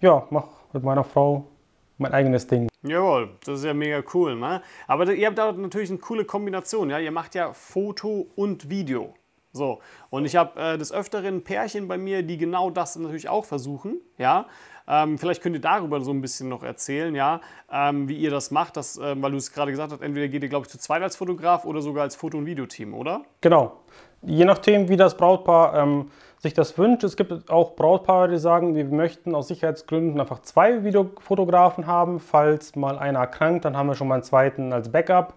ja, 0.00 0.24
mache 0.30 0.48
mit 0.72 0.82
meiner 0.82 1.04
Frau 1.04 1.46
mein 1.98 2.12
eigenes 2.12 2.46
Ding. 2.46 2.68
Jawohl, 2.82 3.30
das 3.44 3.60
ist 3.60 3.64
ja 3.64 3.74
mega 3.74 4.02
cool. 4.12 4.36
Ne? 4.36 4.62
Aber 4.86 5.10
ihr 5.12 5.26
habt 5.26 5.38
da 5.38 5.52
natürlich 5.52 5.90
eine 5.90 5.98
coole 5.98 6.24
Kombination. 6.24 6.90
Ja? 6.90 6.98
Ihr 6.98 7.12
macht 7.12 7.34
ja 7.34 7.52
Foto 7.52 8.26
und 8.36 8.68
Video. 8.68 9.14
So, 9.54 9.78
und 10.10 10.24
ich 10.24 10.34
habe 10.34 10.60
äh, 10.60 10.76
des 10.76 10.92
Öfteren 10.92 11.44
Pärchen 11.44 11.86
bei 11.86 11.96
mir, 11.96 12.24
die 12.24 12.38
genau 12.38 12.70
das 12.70 12.96
natürlich 12.96 13.28
auch 13.28 13.44
versuchen. 13.44 14.00
Ja, 14.18 14.46
ähm, 14.88 15.16
vielleicht 15.16 15.42
könnt 15.42 15.54
ihr 15.54 15.60
darüber 15.60 16.00
so 16.00 16.10
ein 16.10 16.20
bisschen 16.20 16.48
noch 16.48 16.64
erzählen, 16.64 17.14
ja, 17.14 17.40
ähm, 17.70 18.08
wie 18.08 18.16
ihr 18.16 18.32
das 18.32 18.50
macht, 18.50 18.76
das, 18.76 18.98
äh, 18.98 19.14
weil 19.22 19.30
du 19.30 19.36
es 19.36 19.52
gerade 19.52 19.70
gesagt 19.70 19.92
hast, 19.92 20.02
entweder 20.02 20.26
geht 20.26 20.42
ihr, 20.42 20.48
glaube 20.48 20.66
ich, 20.66 20.72
zu 20.72 20.78
zweit 20.78 21.02
als 21.02 21.14
Fotograf 21.14 21.64
oder 21.64 21.80
sogar 21.80 22.02
als 22.02 22.16
Foto- 22.16 22.36
und 22.36 22.46
Videoteam, 22.46 22.94
oder? 22.94 23.22
Genau. 23.40 23.80
Je 24.22 24.44
nachdem, 24.44 24.88
wie 24.88 24.96
das 24.96 25.16
Brautpaar 25.16 25.74
ähm, 25.74 26.10
sich 26.44 26.52
das 26.52 26.76
wünscht. 26.76 27.04
Es 27.04 27.16
gibt 27.16 27.48
auch 27.48 27.76
Brautpaare, 27.76 28.28
die 28.28 28.38
sagen, 28.38 28.74
wir 28.74 28.84
möchten 28.86 29.36
aus 29.36 29.48
Sicherheitsgründen 29.48 30.20
einfach 30.20 30.42
zwei 30.42 30.82
Videofotografen 30.82 31.86
haben. 31.86 32.18
Falls 32.18 32.74
mal 32.74 32.98
einer 32.98 33.20
erkrankt, 33.20 33.64
dann 33.64 33.76
haben 33.76 33.86
wir 33.86 33.94
schon 33.94 34.08
mal 34.08 34.14
einen 34.14 34.24
zweiten 34.24 34.72
als 34.72 34.90
Backup. 34.90 35.34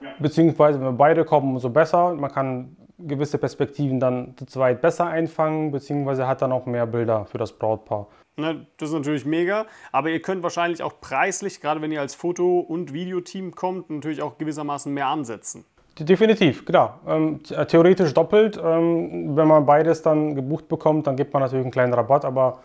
Ja. 0.00 0.10
Beziehungsweise, 0.18 0.78
wenn 0.78 0.86
wir 0.86 0.92
beide 0.92 1.24
kommen, 1.24 1.54
umso 1.54 1.70
besser. 1.70 2.14
Man 2.14 2.30
kann 2.30 2.76
gewisse 2.98 3.38
Perspektiven 3.38 4.00
dann 4.00 4.34
zu 4.36 4.46
zweit 4.46 4.80
besser 4.80 5.06
einfangen, 5.06 5.70
beziehungsweise 5.70 6.26
hat 6.26 6.42
dann 6.42 6.52
auch 6.52 6.66
mehr 6.66 6.86
Bilder 6.86 7.26
für 7.26 7.38
das 7.38 7.52
Brautpaar. 7.52 8.06
Ne, 8.36 8.66
das 8.76 8.90
ist 8.90 8.94
natürlich 8.94 9.24
mega, 9.24 9.66
aber 9.90 10.10
ihr 10.10 10.22
könnt 10.22 10.42
wahrscheinlich 10.42 10.82
auch 10.82 11.00
preislich, 11.00 11.60
gerade 11.60 11.82
wenn 11.82 11.90
ihr 11.90 12.00
als 12.00 12.14
Foto- 12.14 12.60
und 12.60 12.92
Videoteam 12.92 13.54
kommt, 13.54 13.90
natürlich 13.90 14.22
auch 14.22 14.38
gewissermaßen 14.38 14.92
mehr 14.92 15.08
ansetzen. 15.08 15.64
Definitiv, 15.98 16.64
klar. 16.64 17.00
Ähm, 17.06 17.40
theoretisch 17.42 18.14
doppelt. 18.14 18.56
Ähm, 18.62 19.36
wenn 19.36 19.48
man 19.48 19.66
beides 19.66 20.02
dann 20.02 20.36
gebucht 20.36 20.68
bekommt, 20.68 21.08
dann 21.08 21.16
gibt 21.16 21.32
man 21.32 21.42
natürlich 21.42 21.64
einen 21.64 21.72
kleinen 21.72 21.92
Rabatt, 21.92 22.24
aber 22.24 22.60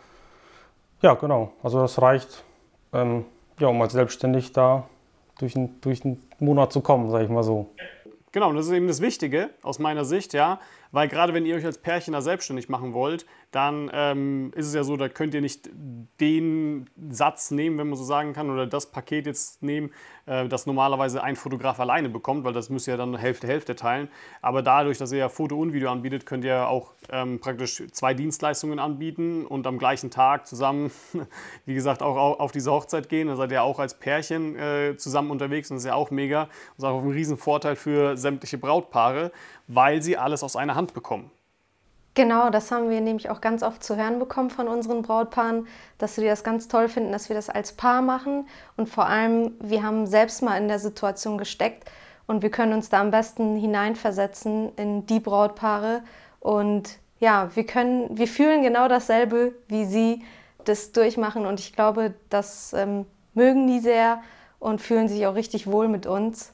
ja, 1.01 1.15
genau. 1.15 1.51
Also 1.63 1.81
das 1.81 1.99
reicht, 2.01 2.43
ähm, 2.93 3.25
ja, 3.59 3.67
um 3.67 3.81
als 3.81 3.93
selbstständig 3.93 4.51
da 4.53 4.83
durch, 5.39 5.55
ein, 5.55 5.81
durch 5.81 6.05
einen 6.05 6.21
Monat 6.39 6.71
zu 6.71 6.81
kommen, 6.81 7.09
sage 7.09 7.23
ich 7.23 7.29
mal 7.31 7.43
so. 7.43 7.69
Genau, 8.33 8.49
und 8.49 8.55
das 8.55 8.65
ist 8.65 8.71
eben 8.71 8.87
das 8.87 8.99
Wichtige 8.99 9.51
aus 9.61 9.77
meiner 9.77 10.05
Sicht, 10.05 10.33
ja, 10.33 10.59
weil 10.91 11.07
gerade 11.07 11.35
wenn 11.35 11.45
ihr 11.45 11.55
euch 11.55 11.65
als 11.65 11.77
Pärchen 11.77 12.13
da 12.13 12.21
selbstständig 12.21 12.67
machen 12.67 12.93
wollt, 12.93 13.27
dann 13.53 13.91
ähm, 13.93 14.51
ist 14.55 14.67
es 14.67 14.73
ja 14.73 14.83
so, 14.83 14.97
da 14.97 15.09
könnt 15.09 15.35
ihr 15.35 15.41
nicht 15.41 15.69
den 16.19 16.89
Satz 17.11 17.51
nehmen, 17.51 17.77
wenn 17.77 17.87
man 17.87 17.97
so 17.97 18.03
sagen 18.03 18.33
kann, 18.33 18.49
oder 18.49 18.65
das 18.65 18.87
Paket 18.87 19.27
jetzt 19.27 19.61
nehmen, 19.61 19.91
äh, 20.25 20.47
das 20.47 20.65
normalerweise 20.65 21.23
ein 21.23 21.35
Fotograf 21.35 21.79
alleine 21.79 22.09
bekommt, 22.09 22.45
weil 22.45 22.53
das 22.53 22.71
müsst 22.71 22.87
ihr 22.87 22.97
dann 22.97 23.15
Hälfte 23.15 23.45
Hälfte 23.47 23.75
teilen. 23.75 24.07
Aber 24.41 24.63
dadurch, 24.63 24.97
dass 24.97 25.11
ihr 25.11 25.19
ja 25.19 25.29
Foto 25.29 25.59
und 25.59 25.71
Video 25.71 25.91
anbietet, 25.91 26.25
könnt 26.25 26.43
ihr 26.45 26.67
auch 26.67 26.93
ähm, 27.11 27.39
praktisch 27.39 27.83
zwei 27.91 28.15
Dienstleistungen 28.15 28.79
anbieten 28.79 29.45
und 29.45 29.67
am 29.67 29.77
gleichen 29.77 30.09
Tag 30.09 30.47
zusammen, 30.47 30.89
wie 31.65 31.75
gesagt, 31.75 32.01
auch 32.01 32.39
auf 32.39 32.51
diese 32.51 32.71
Hochzeit 32.71 33.07
gehen. 33.07 33.27
Da 33.27 33.35
seid 33.35 33.51
ihr 33.51 33.61
auch 33.61 33.77
als 33.77 33.93
Pärchen 33.93 34.55
äh, 34.57 34.97
zusammen 34.97 35.29
unterwegs 35.29 35.69
und 35.69 35.75
das 35.75 35.83
ist 35.83 35.87
ja 35.89 35.95
auch 35.95 36.09
mega. 36.09 36.45
Das 36.77 36.79
ist 36.79 36.85
auch 36.85 37.03
ein 37.03 37.11
Riesenvorteil 37.11 37.75
für 37.75 38.17
sämtliche 38.17 38.57
Brautpaare, 38.57 39.31
weil 39.67 40.01
sie 40.01 40.17
alles 40.17 40.41
aus 40.41 40.55
einer 40.55 40.73
Hand 40.73 40.95
bekommen. 40.95 41.29
Genau, 42.15 42.51
das 42.51 42.71
haben 42.71 42.91
wir 42.91 43.01
nämlich 43.01 43.31
auch 43.31 43.41
ganz 43.41 43.63
oft 43.63 43.83
zu 43.83 43.95
hören 43.95 44.19
bekommen 44.19 44.51
von 44.51 44.67
unseren 44.67 45.01
Brautpaaren, 45.01 45.67
dass 45.97 46.15
sie 46.15 46.25
das 46.25 46.43
ganz 46.43 46.67
toll 46.67 46.87
finden, 46.87 47.11
dass 47.11 47.27
wir 47.27 47.35
das 47.35 47.49
als 47.49 47.73
Paar 47.73 48.03
machen. 48.03 48.47
Und 48.77 48.87
vor 48.87 49.07
allem, 49.07 49.53
wir 49.59 49.81
haben 49.81 50.05
selbst 50.05 50.43
mal 50.43 50.57
in 50.57 50.67
der 50.67 50.77
Situation 50.77 51.39
gesteckt 51.39 51.89
und 52.27 52.43
wir 52.43 52.51
können 52.51 52.73
uns 52.73 52.89
da 52.89 53.01
am 53.01 53.09
besten 53.09 53.55
hineinversetzen 53.55 54.73
in 54.75 55.07
die 55.07 55.19
Brautpaare. 55.19 56.03
Und 56.39 56.99
ja, 57.19 57.49
wir 57.55 57.65
können, 57.65 58.15
wir 58.15 58.27
fühlen 58.27 58.61
genau 58.61 58.87
dasselbe, 58.87 59.53
wie 59.67 59.85
sie 59.85 60.23
das 60.65 60.91
durchmachen. 60.91 61.47
Und 61.47 61.59
ich 61.59 61.73
glaube, 61.73 62.13
das 62.29 62.73
ähm, 62.73 63.05
mögen 63.33 63.65
die 63.65 63.79
sehr 63.79 64.21
und 64.59 64.81
fühlen 64.81 65.07
sich 65.07 65.25
auch 65.25 65.35
richtig 65.35 65.65
wohl 65.65 65.87
mit 65.87 66.05
uns. 66.05 66.53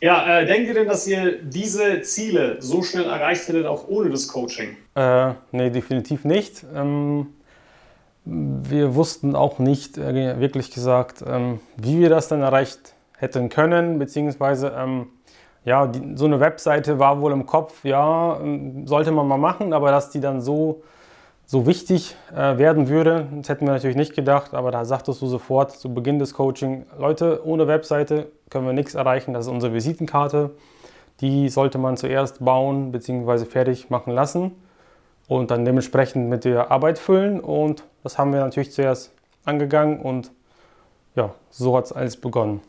Ja, 0.00 0.40
äh, 0.40 0.46
denkt 0.46 0.68
ihr 0.68 0.74
denn, 0.74 0.88
dass 0.88 1.06
ihr 1.06 1.42
diese 1.42 2.02
Ziele 2.02 2.56
so 2.60 2.82
schnell 2.82 3.04
erreicht 3.04 3.48
hättet, 3.48 3.66
auch 3.66 3.88
ohne 3.88 4.10
das 4.10 4.28
Coaching? 4.28 4.76
Äh, 4.94 5.32
nee, 5.52 5.70
definitiv 5.70 6.24
nicht. 6.24 6.64
Ähm, 6.74 7.28
wir 8.24 8.94
wussten 8.94 9.34
auch 9.34 9.58
nicht, 9.58 9.98
äh, 9.98 10.40
wirklich 10.40 10.70
gesagt, 10.70 11.24
ähm, 11.26 11.60
wie 11.76 11.98
wir 12.00 12.10
das 12.10 12.28
dann 12.28 12.42
erreicht 12.42 12.94
hätten 13.16 13.48
können, 13.48 13.98
beziehungsweise 13.98 14.72
ähm, 14.76 15.06
ja, 15.64 15.86
die, 15.86 16.16
so 16.16 16.26
eine 16.26 16.40
Webseite 16.40 16.98
war 16.98 17.20
wohl 17.20 17.32
im 17.32 17.46
Kopf, 17.46 17.84
ja, 17.84 18.38
ähm, 18.40 18.86
sollte 18.86 19.10
man 19.12 19.26
mal 19.26 19.38
machen, 19.38 19.72
aber 19.72 19.90
dass 19.90 20.10
die 20.10 20.20
dann 20.20 20.40
so 20.40 20.82
so 21.50 21.66
wichtig 21.66 22.14
äh, 22.30 22.58
werden 22.58 22.88
würde. 22.90 23.26
Das 23.36 23.48
hätten 23.48 23.64
wir 23.64 23.72
natürlich 23.72 23.96
nicht 23.96 24.14
gedacht, 24.14 24.52
aber 24.52 24.70
da 24.70 24.84
sagtest 24.84 25.22
du 25.22 25.26
sofort 25.26 25.72
zu 25.72 25.94
Beginn 25.94 26.18
des 26.18 26.34
Coaching, 26.34 26.84
Leute, 26.98 27.40
ohne 27.42 27.66
Webseite 27.66 28.30
können 28.50 28.66
wir 28.66 28.74
nichts 28.74 28.94
erreichen. 28.94 29.32
Das 29.32 29.46
ist 29.46 29.50
unsere 29.50 29.72
Visitenkarte. 29.72 30.50
Die 31.22 31.48
sollte 31.48 31.78
man 31.78 31.96
zuerst 31.96 32.44
bauen 32.44 32.92
bzw. 32.92 33.46
fertig 33.46 33.88
machen 33.88 34.12
lassen 34.12 34.52
und 35.26 35.50
dann 35.50 35.64
dementsprechend 35.64 36.28
mit 36.28 36.44
der 36.44 36.70
Arbeit 36.70 36.98
füllen. 36.98 37.40
Und 37.40 37.82
das 38.02 38.18
haben 38.18 38.34
wir 38.34 38.40
natürlich 38.40 38.72
zuerst 38.72 39.10
angegangen 39.46 40.00
und 40.00 40.30
ja, 41.16 41.34
so 41.48 41.74
hat 41.78 41.86
es 41.86 41.92
alles 41.92 42.18
begonnen. 42.18 42.60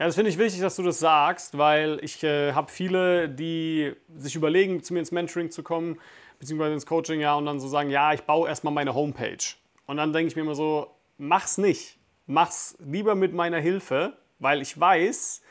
Ja, 0.00 0.06
das 0.06 0.16
finde 0.16 0.30
ich 0.30 0.36
wichtig, 0.36 0.60
dass 0.60 0.74
du 0.74 0.82
das 0.82 0.98
sagst, 0.98 1.56
weil 1.56 2.00
ich 2.02 2.24
äh, 2.24 2.52
habe 2.54 2.72
viele, 2.72 3.28
die 3.28 3.94
sich 4.16 4.34
überlegen, 4.34 4.82
zu 4.82 4.92
mir 4.92 4.98
ins 4.98 5.12
Mentoring 5.12 5.52
zu 5.52 5.62
kommen, 5.62 5.98
beziehungsweise 6.38 6.74
ins 6.74 6.86
Coaching, 6.86 7.20
ja, 7.20 7.34
und 7.34 7.46
dann 7.46 7.60
so 7.60 7.68
sagen, 7.68 7.90
ja, 7.90 8.12
ich 8.12 8.22
baue 8.22 8.48
erstmal 8.48 8.72
meine 8.72 8.94
Homepage. 8.94 9.38
Und 9.86 9.96
dann 9.96 10.12
denke 10.12 10.28
ich 10.28 10.36
mir 10.36 10.42
immer 10.42 10.54
so, 10.54 10.94
mach's 11.18 11.58
nicht. 11.58 11.98
Mach's 12.26 12.76
lieber 12.80 13.14
mit 13.14 13.32
meiner 13.32 13.60
Hilfe, 13.60 14.16
weil 14.38 14.60
ich 14.60 14.78
weiß, 14.78 15.42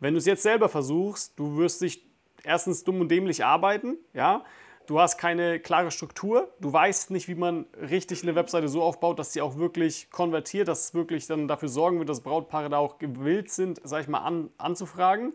wenn 0.00 0.14
du 0.14 0.18
es 0.18 0.26
jetzt 0.26 0.42
selber 0.42 0.68
versuchst, 0.68 1.38
du 1.38 1.56
wirst 1.58 1.82
dich 1.82 2.02
erstens 2.42 2.84
dumm 2.84 3.00
und 3.00 3.08
dämlich 3.10 3.44
arbeiten, 3.44 3.98
ja. 4.14 4.44
Du 4.88 4.98
hast 4.98 5.16
keine 5.16 5.60
klare 5.60 5.92
Struktur, 5.92 6.52
du 6.58 6.72
weißt 6.72 7.12
nicht, 7.12 7.28
wie 7.28 7.36
man 7.36 7.66
richtig 7.80 8.24
eine 8.24 8.34
Webseite 8.34 8.66
so 8.66 8.82
aufbaut, 8.82 9.16
dass 9.16 9.32
sie 9.32 9.40
auch 9.40 9.56
wirklich 9.56 10.10
konvertiert, 10.10 10.66
dass 10.66 10.86
es 10.86 10.94
wirklich 10.94 11.28
dann 11.28 11.46
dafür 11.46 11.68
sorgen 11.68 11.98
wird, 11.98 12.08
dass 12.08 12.20
Brautpaare 12.20 12.68
da 12.68 12.78
auch 12.78 12.98
gewillt 12.98 13.48
sind, 13.48 13.80
sag 13.84 14.02
ich 14.02 14.08
mal, 14.08 14.18
an, 14.18 14.50
anzufragen. 14.58 15.34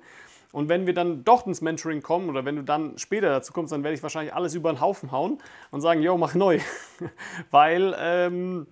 Und 0.58 0.70
wenn 0.70 0.88
wir 0.88 0.96
dann 0.96 1.24
doch 1.24 1.46
ins 1.46 1.62
Mentoring 1.62 2.02
kommen 2.02 2.32
oder 2.32 2.44
wenn 2.44 2.56
du 2.56 2.64
dann 2.64 2.98
später 2.98 3.30
dazu 3.30 3.54
kommst, 3.54 3.72
dann 3.72 3.84
werde 3.84 3.94
ich 3.94 4.02
wahrscheinlich 4.02 4.34
alles 4.34 4.56
über 4.56 4.74
den 4.74 4.82
Haufen 4.82 5.12
hauen 5.12 5.38
und 5.70 5.82
sagen, 5.82 6.02
yo, 6.02 6.18
mach 6.18 6.34
neu. 6.34 6.58
Weil 7.52 7.96
ähm, 8.00 8.66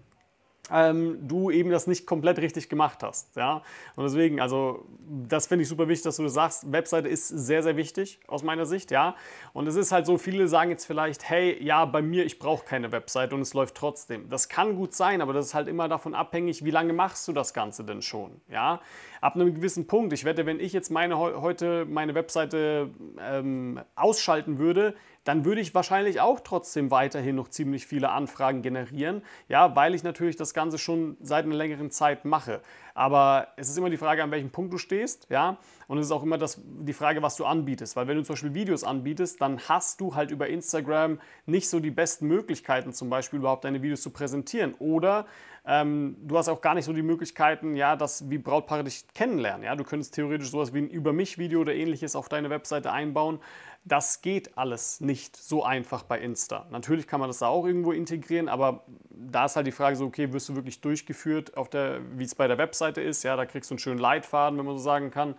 ähm, 0.71 1.19
du 1.27 1.51
eben 1.51 1.69
das 1.69 1.87
nicht 1.87 2.05
komplett 2.05 2.39
richtig 2.39 2.69
gemacht 2.69 3.03
hast. 3.03 3.35
Ja? 3.35 3.61
Und 3.95 4.03
deswegen, 4.03 4.39
also 4.39 4.85
das 5.27 5.47
finde 5.47 5.63
ich 5.63 5.69
super 5.69 5.87
wichtig, 5.87 6.03
dass 6.03 6.17
du 6.17 6.23
das 6.23 6.33
sagst. 6.33 6.71
Webseite 6.71 7.07
ist 7.07 7.27
sehr, 7.27 7.63
sehr 7.63 7.77
wichtig 7.77 8.19
aus 8.27 8.43
meiner 8.43 8.65
Sicht, 8.65 8.91
ja. 8.91 9.15
Und 9.53 9.67
es 9.67 9.75
ist 9.75 9.91
halt 9.91 10.05
so, 10.05 10.17
viele 10.17 10.47
sagen 10.47 10.71
jetzt 10.71 10.85
vielleicht, 10.85 11.29
hey, 11.29 11.61
ja, 11.63 11.85
bei 11.85 12.01
mir, 12.01 12.25
ich 12.25 12.39
brauche 12.39 12.65
keine 12.65 12.91
Webseite 12.91 13.35
und 13.35 13.41
es 13.41 13.53
läuft 13.53 13.75
trotzdem. 13.75 14.29
Das 14.29 14.49
kann 14.49 14.75
gut 14.75 14.93
sein, 14.93 15.21
aber 15.21 15.33
das 15.33 15.47
ist 15.47 15.53
halt 15.53 15.67
immer 15.67 15.87
davon 15.87 16.13
abhängig, 16.13 16.65
wie 16.65 16.71
lange 16.71 16.93
machst 16.93 17.27
du 17.27 17.33
das 17.33 17.53
Ganze 17.53 17.83
denn 17.83 18.01
schon, 18.01 18.41
ja. 18.49 18.81
Ab 19.21 19.35
einem 19.35 19.55
gewissen 19.55 19.87
Punkt, 19.87 20.13
ich 20.13 20.23
wette, 20.23 20.45
wenn 20.45 20.59
ich 20.59 20.71
jetzt 20.73 20.91
meine, 20.91 21.17
heute 21.17 21.85
meine 21.85 22.13
Webseite 22.13 22.91
ähm, 23.19 23.79
ausschalten 23.95 24.59
würde, 24.59 24.95
dann 25.25 25.43
würde 25.43 25.59
ich 25.59 25.75
wahrscheinlich 25.75 26.21
auch 26.21 26.39
trotzdem 26.39 26.91
weiterhin 26.91 27.35
noch 27.35 27.49
ziemlich 27.49 27.85
viele 27.85 28.11
Anfragen 28.11 28.61
generieren, 28.61 29.21
ja, 29.49 29.75
weil 29.75 29.93
ich 29.93 30.03
natürlich 30.03 30.37
das 30.37 30.53
Ganze 30.53 30.77
schon 30.77 31.17
seit 31.19 31.45
einer 31.45 31.55
längeren 31.55 31.91
Zeit 31.91 32.23
mache. 32.23 32.61
Aber 32.93 33.49
es 33.57 33.67
ist 33.67 33.77
immer 33.77 33.89
die 33.89 33.97
Frage, 33.97 34.23
an 34.23 34.31
welchem 34.31 34.51
Punkt 34.51 34.71
du 34.71 34.77
stehst, 34.77 35.27
ja. 35.29 35.57
Und 35.87 35.97
es 35.97 36.05
ist 36.05 36.11
auch 36.11 36.23
immer 36.23 36.37
das, 36.37 36.61
die 36.63 36.93
Frage, 36.93 37.21
was 37.21 37.35
du 37.35 37.45
anbietest. 37.45 37.95
Weil 37.95 38.07
wenn 38.07 38.17
du 38.17 38.23
zum 38.23 38.33
Beispiel 38.33 38.53
Videos 38.53 38.83
anbietest, 38.83 39.41
dann 39.41 39.59
hast 39.67 39.99
du 39.99 40.15
halt 40.15 40.31
über 40.31 40.47
Instagram 40.47 41.19
nicht 41.45 41.69
so 41.69 41.79
die 41.79 41.91
besten 41.91 42.27
Möglichkeiten, 42.27 42.93
zum 42.93 43.09
Beispiel 43.09 43.39
überhaupt 43.39 43.65
deine 43.65 43.81
Videos 43.81 44.01
zu 44.01 44.11
präsentieren. 44.11 44.75
Oder 44.75 45.25
ähm, 45.67 46.15
du 46.21 46.37
hast 46.37 46.47
auch 46.47 46.61
gar 46.61 46.75
nicht 46.75 46.85
so 46.85 46.93
die 46.93 47.01
Möglichkeiten, 47.01 47.75
ja, 47.75 47.95
dass 47.95 48.29
wie 48.29 48.37
Brautpaare 48.37 48.83
dich 48.83 49.05
kennenlernen. 49.13 49.63
Ja? 49.63 49.75
Du 49.75 49.83
könntest 49.83 50.13
theoretisch 50.13 50.49
sowas 50.49 50.73
wie 50.73 50.79
ein 50.79 50.89
Über 50.89 51.11
mich-Video 51.11 51.61
oder 51.61 51.73
ähnliches 51.73 52.15
auf 52.15 52.29
deine 52.29 52.49
Webseite 52.49 52.91
einbauen. 52.91 53.39
Das 53.87 54.21
geht 54.21 54.57
alles 54.57 54.99
nicht 54.99 55.37
so 55.37 55.63
einfach 55.63 56.03
bei 56.03 56.19
Insta. 56.19 56.65
Natürlich 56.71 57.07
kann 57.07 57.19
man 57.19 57.29
das 57.29 57.39
da 57.39 57.47
auch 57.47 57.65
irgendwo 57.65 57.91
integrieren, 57.91 58.49
aber 58.49 58.83
da 59.09 59.45
ist 59.45 59.55
halt 59.55 59.67
die 59.67 59.71
Frage 59.71 59.95
so, 59.95 60.05
okay, 60.05 60.33
wirst 60.33 60.49
du 60.49 60.55
wirklich 60.55 60.81
durchgeführt, 60.81 61.51
wie 61.55 62.23
es 62.23 62.35
bei 62.35 62.47
der 62.47 62.57
Webseite 62.57 63.01
ist? 63.01 63.23
Ja, 63.23 63.35
da 63.35 63.45
kriegst 63.45 63.69
du 63.69 63.75
einen 63.75 63.79
schönen 63.79 63.99
Leitfaden, 63.99 64.57
wenn 64.57 64.65
man 64.65 64.77
so 64.77 64.83
sagen 64.83 65.11
kann. 65.11 65.35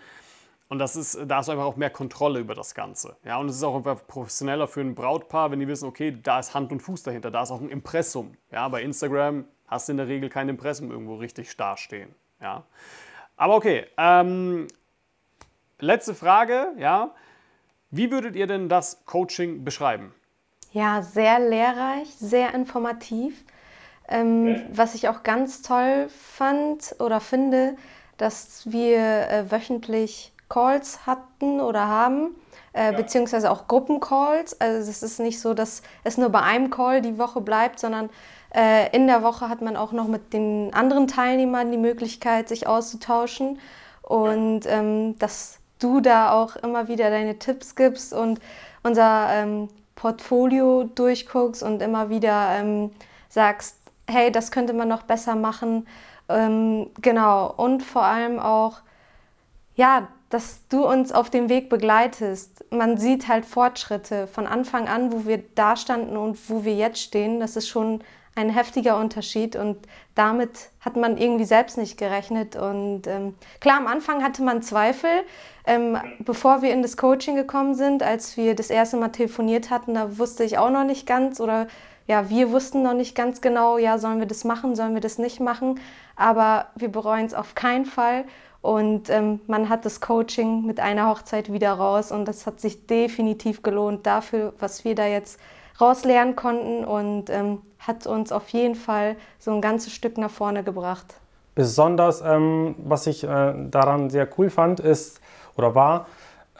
Und 0.68 0.78
das 0.78 0.96
ist, 0.96 1.18
da 1.26 1.37
hast 1.37 1.46
du 1.46 1.52
einfach 1.52 1.64
auch 1.64 1.76
mehr 1.76 1.90
Kontrolle 1.90 2.40
über 2.40 2.54
das 2.54 2.74
Ganze. 2.74 3.16
Ja, 3.24 3.38
und 3.38 3.48
es 3.48 3.56
ist 3.56 3.62
auch 3.62 3.76
einfach 3.76 4.04
professioneller 4.06 4.66
für 4.66 4.80
ein 4.80 4.94
Brautpaar, 4.94 5.50
wenn 5.50 5.61
die 5.61 5.68
wissen, 5.68 5.88
okay, 5.88 6.16
da 6.22 6.40
ist 6.40 6.54
Hand 6.54 6.72
und 6.72 6.80
Fuß 6.80 7.04
dahinter, 7.04 7.30
da 7.30 7.42
ist 7.42 7.50
auch 7.50 7.61
ein 7.61 7.68
Impressum. 7.68 8.37
Ja, 8.50 8.68
bei 8.68 8.82
Instagram 8.82 9.44
hast 9.68 9.88
du 9.88 9.92
in 9.92 9.98
der 9.98 10.09
Regel 10.09 10.28
kein 10.28 10.48
Impressum 10.48 10.90
irgendwo 10.90 11.16
richtig 11.16 11.56
dastehen. 11.56 12.14
Ja. 12.40 12.64
Aber 13.37 13.54
okay, 13.54 13.87
ähm, 13.96 14.66
letzte 15.78 16.14
Frage, 16.14 16.72
ja. 16.78 17.14
Wie 17.90 18.11
würdet 18.11 18.37
ihr 18.37 18.46
denn 18.46 18.68
das 18.68 19.05
Coaching 19.07 19.64
beschreiben? 19.64 20.14
Ja, 20.72 21.03
sehr 21.03 21.38
lehrreich, 21.38 22.14
sehr 22.18 22.55
informativ. 22.55 23.44
Ähm, 24.09 24.49
okay. 24.49 24.66
Was 24.72 24.94
ich 24.94 25.09
auch 25.09 25.22
ganz 25.22 25.62
toll 25.62 26.09
fand 26.09 26.96
oder 26.99 27.20
finde, 27.20 27.77
dass 28.16 28.70
wir 28.70 28.99
äh, 28.99 29.51
wöchentlich 29.51 30.33
Calls 30.49 31.07
hatten 31.07 31.61
oder 31.61 31.88
haben, 31.88 32.37
äh, 32.72 32.87
ja. 32.87 32.92
beziehungsweise 32.92 33.51
auch 33.51 33.68
Gruppencalls. 33.68 34.61
Also 34.61 34.90
es 34.90 35.03
ist 35.03 35.18
nicht 35.18 35.40
so, 35.40 35.55
dass 35.55 35.83
es 36.05 36.18
nur 36.18 36.29
bei 36.29 36.42
einem 36.42 36.70
Call 36.70 37.01
die 37.01 37.18
Woche 37.18 37.40
bleibt, 37.40 37.81
sondern 37.81 38.11
äh, 38.55 38.94
in 38.94 39.07
der 39.07 39.22
Woche 39.22 39.49
hat 39.49 39.61
man 39.61 39.77
auch 39.77 39.92
noch 39.92 40.07
mit 40.07 40.33
den 40.33 40.72
anderen 40.72 41.09
Teilnehmern 41.09 41.70
die 41.70 41.79
Möglichkeit, 41.79 42.49
sich 42.49 42.66
auszutauschen 42.66 43.59
und 44.03 44.66
ähm, 44.66 45.18
dass 45.18 45.59
du 45.78 46.00
da 46.00 46.32
auch 46.32 46.56
immer 46.56 46.88
wieder 46.88 47.10
deine 47.10 47.38
Tipps 47.38 47.74
gibst 47.74 48.12
und 48.12 48.40
unser 48.82 49.28
ähm, 49.32 49.68
Portfolio 49.94 50.84
durchguckst 50.84 51.62
und 51.62 51.82
immer 51.82 52.10
wieder 52.10 52.58
ähm, 52.58 52.90
sagst, 53.28 53.76
hey, 54.08 54.30
das 54.30 54.50
könnte 54.50 54.72
man 54.72 54.88
noch 54.88 55.02
besser 55.02 55.34
machen. 55.34 55.86
Ähm, 56.28 56.90
genau, 57.00 57.52
und 57.56 57.82
vor 57.82 58.02
allem 58.02 58.38
auch, 58.38 58.80
ja, 59.74 60.08
dass 60.28 60.66
du 60.68 60.86
uns 60.86 61.12
auf 61.12 61.30
dem 61.30 61.48
Weg 61.48 61.68
begleitest. 61.68 62.64
Man 62.72 62.98
sieht 62.98 63.28
halt 63.28 63.46
Fortschritte 63.46 64.26
von 64.26 64.46
Anfang 64.46 64.88
an, 64.88 65.12
wo 65.12 65.24
wir 65.24 65.42
da 65.54 65.76
standen 65.76 66.16
und 66.16 66.50
wo 66.50 66.64
wir 66.64 66.74
jetzt 66.74 67.00
stehen. 67.00 67.38
Das 67.38 67.56
ist 67.56 67.68
schon 67.68 68.02
ein 68.37 68.51
heftiger 68.51 68.99
Unterschied 68.99 69.57
und 69.57 69.79
damit 70.14 70.68
hat 70.81 70.94
man 70.94 71.16
irgendwie 71.16 71.46
selbst 71.46 71.79
nicht 71.79 71.96
gerechnet. 71.96 72.55
Und 72.55 73.07
ähm, 73.07 73.35
klar, 73.61 73.79
am 73.79 73.87
Anfang 73.87 74.22
hatte 74.22 74.42
man 74.42 74.62
Zweifel, 74.62 75.11
ähm, 75.66 75.99
bevor 76.20 76.61
wir 76.61 76.72
in 76.72 76.83
das 76.83 76.99
Coaching 76.99 77.35
gekommen 77.35 77.75
sind, 77.75 78.03
als 78.03 78.37
wir 78.37 78.55
das 78.55 78.68
erste 78.68 78.99
Mal 78.99 79.09
telefoniert 79.09 79.70
hatten, 79.70 79.94
da 79.94 80.18
wusste 80.18 80.44
ich 80.44 80.59
auch 80.59 80.70
noch 80.70 80.85
nicht 80.85 81.07
ganz 81.07 81.40
oder 81.40 81.66
ja, 82.07 82.29
wir 82.29 82.53
wussten 82.53 82.83
noch 82.83 82.92
nicht 82.92 83.16
ganz 83.16 83.40
genau, 83.40 83.79
ja, 83.79 83.99
sollen 83.99 84.20
wir 84.20 84.27
das 84.27 84.44
machen, 84.44 84.77
sollen 84.77 84.94
wir 84.94 85.01
das 85.01 85.18
nicht 85.18 85.40
machen, 85.40 85.81
aber 86.14 86.66
wir 86.77 86.88
bereuen 86.88 87.27
es 87.27 87.35
auf 87.35 87.55
keinen 87.55 87.87
Fall. 87.87 88.25
Und 88.61 89.11
ähm, 89.11 89.40
man 89.46 89.68
hat 89.68 89.85
das 89.85 90.01
Coaching 90.01 90.66
mit 90.66 90.79
einer 90.79 91.09
Hochzeit 91.09 91.53
wieder 91.53 91.72
raus 91.72 92.12
und 92.12 92.27
das 92.27 92.46
hat 92.46 92.61
sich 92.61 92.87
definitiv 92.87 93.62
gelohnt 93.62 94.07
dafür, 94.07 94.53
was 94.59 94.85
wir 94.85 94.94
da 94.94 95.07
jetzt 95.07 95.40
rauslernen 95.81 96.37
konnten 96.37 96.85
und 96.85 97.31
ähm, 97.31 97.62
hat 97.78 98.06
uns 98.06 98.32
auf 98.32 98.48
jeden 98.48 98.74
Fall 98.74 99.16
so 99.38 99.52
ein 99.52 99.60
ganzes 99.60 99.92
Stück 99.92 100.18
nach 100.18 100.30
vorne 100.30 100.62
gebracht. 100.62 101.14
Besonders, 101.54 102.20
ähm, 102.20 102.74
was 102.78 103.06
ich 103.06 103.24
äh, 103.24 103.54
daran 103.70 104.10
sehr 104.10 104.28
cool 104.38 104.50
fand, 104.50 104.80
ist 104.80 105.20
oder 105.56 105.74
war, 105.74 106.06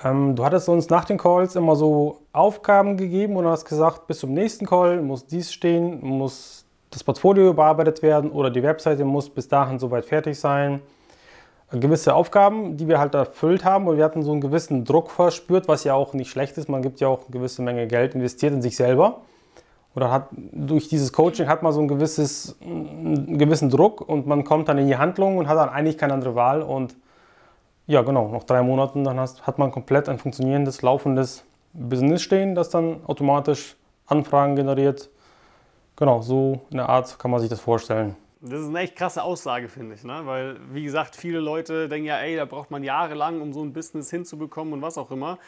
ähm, 0.03 0.37
du 0.37 0.45
hattest 0.45 0.69
uns 0.69 0.89
nach 0.89 1.05
den 1.05 1.19
Calls 1.19 1.57
immer 1.57 1.77
so 1.77 2.21
Aufgaben 2.33 2.97
gegeben 2.97 3.37
und 3.37 3.47
hast 3.47 3.65
gesagt, 3.65 4.07
bis 4.07 4.21
zum 4.21 4.33
nächsten 4.33 4.67
Call 4.67 5.03
muss 5.03 5.27
dies 5.27 5.53
stehen, 5.53 6.01
muss 6.03 6.65
das 6.91 7.05
Portfolio 7.05 7.51
überarbeitet 7.51 8.03
werden 8.03 8.31
oder 8.31 8.51
die 8.51 8.63
Webseite 8.63 9.05
muss 9.05 9.29
bis 9.29 9.49
dahin 9.49 9.79
soweit 9.79 10.05
fertig 10.05 10.39
sein 10.39 10.81
gewisse 11.73 12.15
Aufgaben, 12.15 12.77
die 12.77 12.87
wir 12.87 12.99
halt 12.99 13.15
erfüllt 13.15 13.65
haben 13.65 13.89
und 13.89 13.97
wir 13.97 14.05
hatten 14.05 14.23
so 14.23 14.33
einen 14.33 14.41
gewissen 14.41 14.85
Druck 14.85 15.11
verspürt, 15.11 15.67
was 15.69 15.85
ja 15.85 15.95
auch 15.95 16.13
nicht 16.13 16.31
schlecht 16.31 16.57
ist. 16.59 16.69
Man 16.69 16.83
gibt 16.83 17.01
ja 17.01 17.09
auch 17.09 17.23
eine 17.23 17.31
gewisse 17.31 17.63
Menge 17.63 17.87
Geld 17.87 18.15
investiert 18.15 18.53
in 18.53 18.63
sich 18.63 18.77
selber. 18.77 19.23
Oder 19.97 20.13
hat 20.13 20.29
durch 20.53 20.89
dieses 20.89 21.11
Coaching 21.11 21.49
hat 21.49 21.63
man 21.63 21.73
so 21.73 21.81
ein 21.81 21.89
gewisses, 21.89 22.57
einen 22.61 23.39
gewissen 23.39 23.71
Druck 23.71 24.07
und 24.07 24.27
man 24.27 24.45
kommt 24.45 24.69
dann 24.69 24.77
in 24.77 24.87
die 24.87 24.99
Handlung 24.99 25.39
und 25.39 25.49
hat 25.49 25.57
dann 25.57 25.71
eigentlich 25.71 25.97
keine 25.97 26.13
andere 26.13 26.35
Wahl. 26.35 26.61
Und 26.61 26.95
ja, 27.87 28.03
genau, 28.03 28.29
nach 28.29 28.45
drei 28.45 28.63
Monaten 28.63 29.05
dann 29.05 29.19
hast, 29.19 29.47
hat 29.47 29.59
man 29.59 29.71
komplett 29.73 30.11
ein 30.11 30.19
funktionierendes, 30.19 30.83
laufendes 30.83 31.45
Business 31.73 32.21
stehen, 32.21 32.55
das 32.55 32.69
dann 32.69 33.01
automatisch 33.07 33.75
Anfragen 34.07 34.55
generiert. 34.55 35.09
Genau, 35.97 36.21
so 36.21 36.61
eine 36.71 36.87
Art 36.91 37.19
kann 37.19 37.31
man 37.31 37.41
sich 37.41 37.49
das 37.49 37.61
vorstellen. 37.61 38.17
Das 38.43 38.61
ist 38.61 38.69
eine 38.69 38.81
echt 38.81 38.97
krasse 38.97 39.23
Aussage, 39.23 39.69
finde 39.69 39.95
ich. 39.95 40.05
Ne? 40.05 40.21
Weil, 40.25 40.57
wie 40.73 40.85
gesagt, 40.85 41.17
viele 41.17 41.41
Leute 41.41 41.89
denken 41.89 42.07
ja, 42.07 42.19
ey, 42.19 42.37
da 42.37 42.45
braucht 42.45 42.71
man 42.71 42.85
jahrelang, 42.85 43.41
um 43.41 43.55
so 43.55 43.63
ein 43.63 43.73
Business 43.73 44.11
hinzubekommen 44.11 44.75
und 44.75 44.83
was 44.83 44.99
auch 44.99 45.11
immer. 45.11 45.39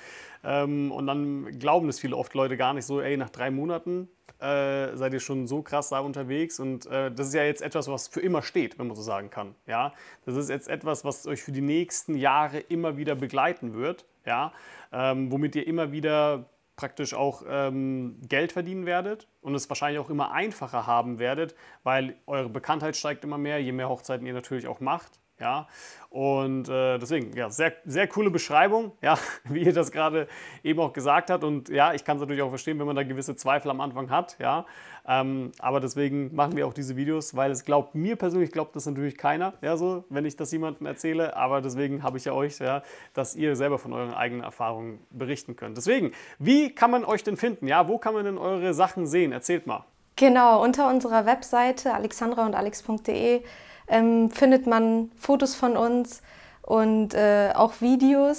Ähm, 0.45 0.93
und 0.93 1.07
dann 1.07 1.59
glauben 1.59 1.87
das 1.87 1.99
viele 1.99 2.17
oft 2.17 2.35
Leute 2.35 2.57
gar 2.57 2.75
nicht 2.75 2.87
so, 2.87 3.01
ey, 3.01 3.17
nach 3.17 3.31
drei 3.31 3.51
Monaten 3.51 4.09
äh, 4.41 4.97
seid 4.97 5.13
ihr 5.13 5.21
schon 5.21 5.47
so 5.47 5.63
krass 5.63 5.89
da 5.89 6.01
unterwegs. 6.01 6.61
Und 6.61 6.87
äh, 6.87 7.11
das 7.11 7.29
ist 7.29 7.35
ja 7.35 7.45
jetzt 7.45 7.63
etwas, 7.63 7.89
was 7.89 8.09
für 8.09 8.21
immer 8.21 8.43
steht, 8.43 8.79
wenn 8.79 8.87
man 8.87 8.97
so 8.97 9.03
sagen 9.03 9.31
kann. 9.31 9.55
Ja? 9.67 9.93
Das 10.25 10.37
ist 10.37 10.49
jetzt 10.49 10.69
etwas, 10.69 11.05
was 11.05 11.27
euch 11.27 11.43
für 11.43 11.53
die 11.53 11.61
nächsten 11.61 12.15
Jahre 12.17 12.59
immer 12.59 12.97
wieder 12.97 13.15
begleiten 13.15 13.75
wird. 13.75 14.05
Ja? 14.25 14.53
Ähm, 14.93 15.33
womit 15.33 15.57
ihr 15.57 15.67
immer 15.67 15.93
wieder 15.93 16.47
praktisch 16.77 17.13
auch 17.13 17.43
ähm, 17.49 18.21
Geld 18.29 18.53
verdienen 18.53 18.87
werdet 18.87 19.27
und 19.43 19.55
es 19.57 19.69
wahrscheinlich 19.69 19.99
auch 19.99 20.11
immer 20.11 20.31
einfacher 20.31 20.87
haben 20.87 21.19
werdet, 21.19 21.57
weil 21.83 22.15
eure 22.27 22.49
Bekanntheit 22.49 22.97
steigt 22.97 23.25
immer 23.25 23.37
mehr, 23.37 23.61
je 23.61 23.73
mehr 23.73 23.89
Hochzeiten 23.89 24.27
ihr 24.27 24.33
natürlich 24.33 24.69
auch 24.69 24.79
macht. 24.79 25.19
Ja, 25.41 25.69
und 26.11 26.69
äh, 26.69 26.99
deswegen, 26.99 27.37
ja, 27.37 27.51
sehr, 27.51 27.73
sehr 27.85 28.09
coole 28.09 28.31
Beschreibung, 28.31 28.93
ja, 29.03 29.19
wie 29.45 29.63
ihr 29.63 29.73
das 29.73 29.93
gerade 29.93 30.27
eben 30.65 30.81
auch 30.81 30.93
gesagt 30.93 31.31
habt. 31.31 31.45
Und 31.45 31.69
ja, 31.69 31.93
ich 31.95 32.05
kann 32.05 32.17
es 32.17 32.21
natürlich 32.21 32.43
auch 32.43 32.49
verstehen, 32.49 32.79
wenn 32.79 32.87
man 32.87 32.97
da 32.97 33.03
gewisse 33.03 33.37
Zweifel 33.37 33.71
am 33.71 33.81
Anfang 33.81 34.11
hat, 34.11 34.37
ja. 34.39 34.65
Ähm, 35.07 35.53
aber 35.59 35.81
deswegen 35.81 36.35
machen 36.35 36.57
wir 36.57 36.67
auch 36.67 36.75
diese 36.75 36.97
Videos, 36.97 37.35
weil 37.35 37.51
es 37.51 37.65
glaubt, 37.65 37.95
mir 37.95 38.17
persönlich 38.17 38.53
glaubt 38.53 38.77
das 38.77 38.85
natürlich 38.87 39.17
keiner, 39.17 39.55
ja, 39.63 39.77
so, 39.77 40.05
wenn 40.11 40.25
ich 40.25 40.37
das 40.37 40.51
jemandem 40.51 40.87
erzähle. 40.87 41.37
Aber 41.37 41.61
deswegen 41.61 42.03
habe 42.03 42.19
ich 42.19 42.25
ja 42.25 42.33
euch, 42.33 42.59
ja, 42.59 42.83
dass 43.15 43.37
ihr 43.37 43.55
selber 43.57 43.79
von 43.79 43.93
euren 43.93 44.13
eigenen 44.13 44.43
Erfahrungen 44.43 44.99
berichten 45.11 45.57
könnt. 45.57 45.77
Deswegen, 45.77 46.13
wie 46.39 46.75
kann 46.75 46.91
man 46.91 47.05
euch 47.05 47.23
denn 47.23 47.37
finden? 47.37 47.69
Ja, 47.69 47.87
wo 47.89 47.99
kann 47.99 48.15
man 48.15 48.25
denn 48.25 48.39
eure 48.39 48.75
Sachen 48.75 49.07
sehen? 49.07 49.33
Erzählt 49.33 49.67
mal. 49.67 49.85
Genau, 50.17 50.63
unter 50.63 50.91
unserer 50.91 51.27
Webseite 51.27 51.95
alexandra 51.95 52.45
und 52.45 52.55
alex.de 52.55 53.43
ähm, 53.89 54.31
findet 54.31 54.67
man 54.67 55.11
Fotos 55.17 55.55
von 55.55 55.77
uns 55.77 56.23
und 56.63 57.15
äh, 57.15 57.53
auch 57.55 57.81
Videos. 57.81 58.39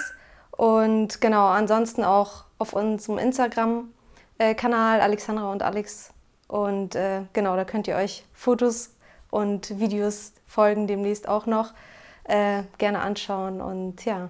Und 0.51 1.21
genau, 1.21 1.47
ansonsten 1.47 2.03
auch 2.03 2.45
auf 2.57 2.73
unserem 2.73 3.17
Instagram-Kanal 3.17 5.01
Alexandra 5.01 5.51
und 5.51 5.63
Alex. 5.63 6.11
Und 6.47 6.95
äh, 6.95 7.21
genau, 7.33 7.55
da 7.55 7.65
könnt 7.65 7.87
ihr 7.87 7.95
euch 7.95 8.25
Fotos 8.33 8.95
und 9.31 9.79
Videos 9.79 10.33
folgen 10.47 10.87
demnächst 10.87 11.27
auch 11.27 11.45
noch 11.45 11.73
äh, 12.23 12.63
gerne 12.77 12.99
anschauen 12.99 13.61
und 13.61 14.05
ja, 14.05 14.29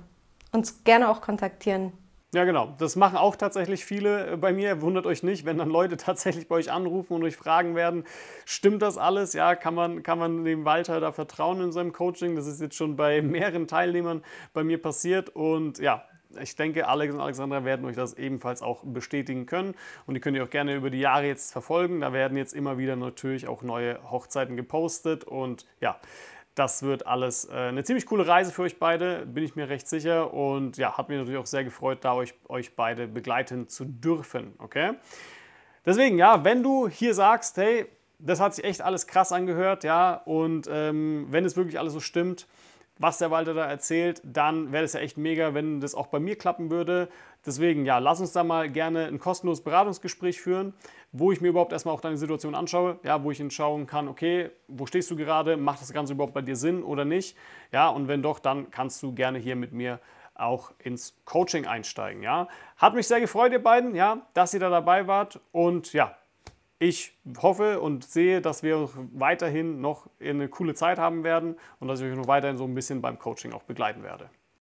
uns 0.51 0.84
gerne 0.84 1.10
auch 1.10 1.21
kontaktieren. 1.21 1.93
Ja, 2.31 2.43
genau. 2.43 2.75
Das 2.77 2.95
machen 2.95 3.17
auch 3.17 3.35
tatsächlich 3.35 3.83
viele 3.85 4.33
äh, 4.33 4.37
bei 4.37 4.53
mir. 4.53 4.81
Wundert 4.81 5.07
euch 5.07 5.23
nicht, 5.23 5.45
wenn 5.45 5.57
dann 5.57 5.69
Leute 5.69 5.97
tatsächlich 5.97 6.47
bei 6.47 6.55
euch 6.55 6.71
anrufen 6.71 7.13
und 7.13 7.23
euch 7.23 7.35
fragen 7.35 7.75
werden, 7.75 8.03
stimmt 8.45 8.83
das 8.83 8.97
alles? 8.99 9.33
Ja, 9.33 9.55
kann 9.55 9.73
man, 9.73 10.03
kann 10.03 10.19
man 10.19 10.45
dem 10.45 10.63
Walter 10.63 10.99
da 10.99 11.11
vertrauen 11.11 11.59
in 11.61 11.71
seinem 11.71 11.91
Coaching? 11.91 12.35
Das 12.35 12.45
ist 12.45 12.61
jetzt 12.61 12.75
schon 12.75 12.95
bei 12.95 13.21
mehreren 13.23 13.67
Teilnehmern 13.67 14.23
bei 14.53 14.63
mir 14.63 14.79
passiert. 14.79 15.29
Und 15.29 15.79
ja, 15.79 16.03
ich 16.39 16.55
denke, 16.55 16.87
Alex 16.87 17.15
und 17.15 17.19
Alexandra 17.19 17.65
werden 17.65 17.83
euch 17.85 17.95
das 17.95 18.13
ebenfalls 18.13 18.61
auch 18.61 18.83
bestätigen 18.83 19.47
können. 19.47 19.73
Und 20.05 20.13
die 20.13 20.19
könnt 20.19 20.37
ihr 20.37 20.43
auch 20.43 20.51
gerne 20.51 20.75
über 20.75 20.91
die 20.91 20.99
Jahre 20.99 21.25
jetzt 21.25 21.51
verfolgen. 21.51 22.01
Da 22.01 22.13
werden 22.13 22.37
jetzt 22.37 22.53
immer 22.53 22.77
wieder 22.77 22.95
natürlich 22.95 23.47
auch 23.47 23.63
neue 23.63 23.99
Hochzeiten 24.11 24.55
gepostet. 24.55 25.23
Und 25.23 25.65
ja, 25.81 25.99
das 26.60 26.84
wird 26.84 27.08
alles 27.08 27.45
äh, 27.45 27.54
eine 27.54 27.84
ziemlich 27.84 28.06
coole 28.06 28.28
Reise 28.28 28.52
für 28.52 28.63
euch 28.63 28.78
beide, 28.78 29.26
bin 29.26 29.45
ich 29.45 29.56
mir 29.56 29.69
recht 29.69 29.88
sicher. 29.88 30.34
Und 30.34 30.78
ja, 30.78 30.98
hat 30.98 31.08
mich 31.08 31.17
natürlich 31.17 31.39
auch 31.39 31.45
sehr 31.45 31.63
gefreut, 31.63 32.00
da 32.02 32.13
euch, 32.13 32.34
euch 32.50 32.76
beide 32.76 33.08
begleiten 33.08 33.69
zu 33.69 33.86
dürfen. 33.86 34.54
Okay? 34.60 34.91
Deswegen, 35.86 36.17
ja, 36.17 36.43
wenn 36.43 36.62
du 36.62 36.89
hier 36.89 37.13
sagst, 37.13 37.56
hey, 37.58 37.86
das 38.19 38.41
hat 38.41 38.54
sich 38.54 38.65
echt 38.65 38.82
alles 38.82 39.08
krass 39.08 39.32
angehört, 39.32 39.86
ja, 39.86 40.15
und 40.26 40.67
ähm, 40.69 41.28
wenn 41.30 41.45
es 41.45 41.56
wirklich 41.56 41.80
alles 41.80 41.93
so 41.93 42.02
stimmt, 42.02 42.48
was 42.99 43.17
der 43.17 43.31
Walter 43.31 43.53
da 43.53 43.65
erzählt, 43.65 44.21
dann 44.23 44.71
wäre 44.71 44.83
es 44.83 44.93
ja 44.93 44.99
echt 44.99 45.17
mega, 45.17 45.53
wenn 45.53 45.79
das 45.79 45.95
auch 45.95 46.07
bei 46.07 46.19
mir 46.19 46.38
klappen 46.38 46.69
würde. 46.69 47.07
Deswegen, 47.45 47.85
ja, 47.85 47.97
lass 47.97 48.19
uns 48.19 48.33
da 48.33 48.43
mal 48.43 48.69
gerne 48.69 49.05
ein 49.05 49.19
kostenloses 49.19 49.63
Beratungsgespräch 49.63 50.41
führen, 50.41 50.73
wo 51.13 51.31
ich 51.31 51.39
mir 51.39 51.47
überhaupt 51.47 51.71
erstmal 51.71 51.95
auch 51.95 52.01
deine 52.01 52.17
Situation 52.17 52.53
anschaue, 52.53 52.99
ja, 53.03 53.23
wo 53.23 53.31
ich 53.31 53.41
schauen 53.53 53.88
kann, 53.88 54.09
okay, 54.09 54.51
wo 54.67 54.85
stehst 54.85 55.09
du 55.09 55.15
gerade, 55.15 55.55
macht 55.55 55.81
das 55.81 55.93
Ganze 55.93 56.13
überhaupt 56.13 56.33
bei 56.33 56.41
dir 56.41 56.57
Sinn 56.57 56.83
oder 56.83 57.05
nicht? 57.05 57.38
Ja, 57.71 57.88
und 57.88 58.09
wenn 58.09 58.21
doch, 58.21 58.39
dann 58.39 58.69
kannst 58.69 59.01
du 59.01 59.13
gerne 59.13 59.39
hier 59.39 59.55
mit 59.55 59.71
mir 59.71 59.99
auch 60.35 60.71
ins 60.79 61.15
Coaching 61.25 61.65
einsteigen, 61.65 62.21
ja. 62.21 62.47
Hat 62.77 62.93
mich 62.93 63.07
sehr 63.07 63.21
gefreut, 63.21 63.53
ihr 63.53 63.63
beiden, 63.63 63.95
ja, 63.95 64.27
dass 64.33 64.53
ihr 64.53 64.59
da 64.59 64.69
dabei 64.69 65.07
wart 65.07 65.39
und 65.51 65.93
ja, 65.93 66.15
ich 66.79 67.17
hoffe 67.41 67.81
und 67.81 68.05
sehe, 68.05 68.41
dass 68.41 68.63
wir 68.63 68.89
weiterhin 69.13 69.81
noch 69.81 70.09
eine 70.21 70.47
coole 70.47 70.73
Zeit 70.73 70.97
haben 70.97 71.23
werden 71.23 71.57
und 71.79 71.89
dass 71.89 71.99
ich 71.99 72.09
euch 72.09 72.17
noch 72.17 72.27
weiterhin 72.27 72.57
so 72.57 72.63
ein 72.63 72.73
bisschen 72.73 73.01
beim 73.01 73.19
Coaching 73.19 73.51
auch 73.51 73.63
begleiten 73.63 74.01
werde. 74.01 74.29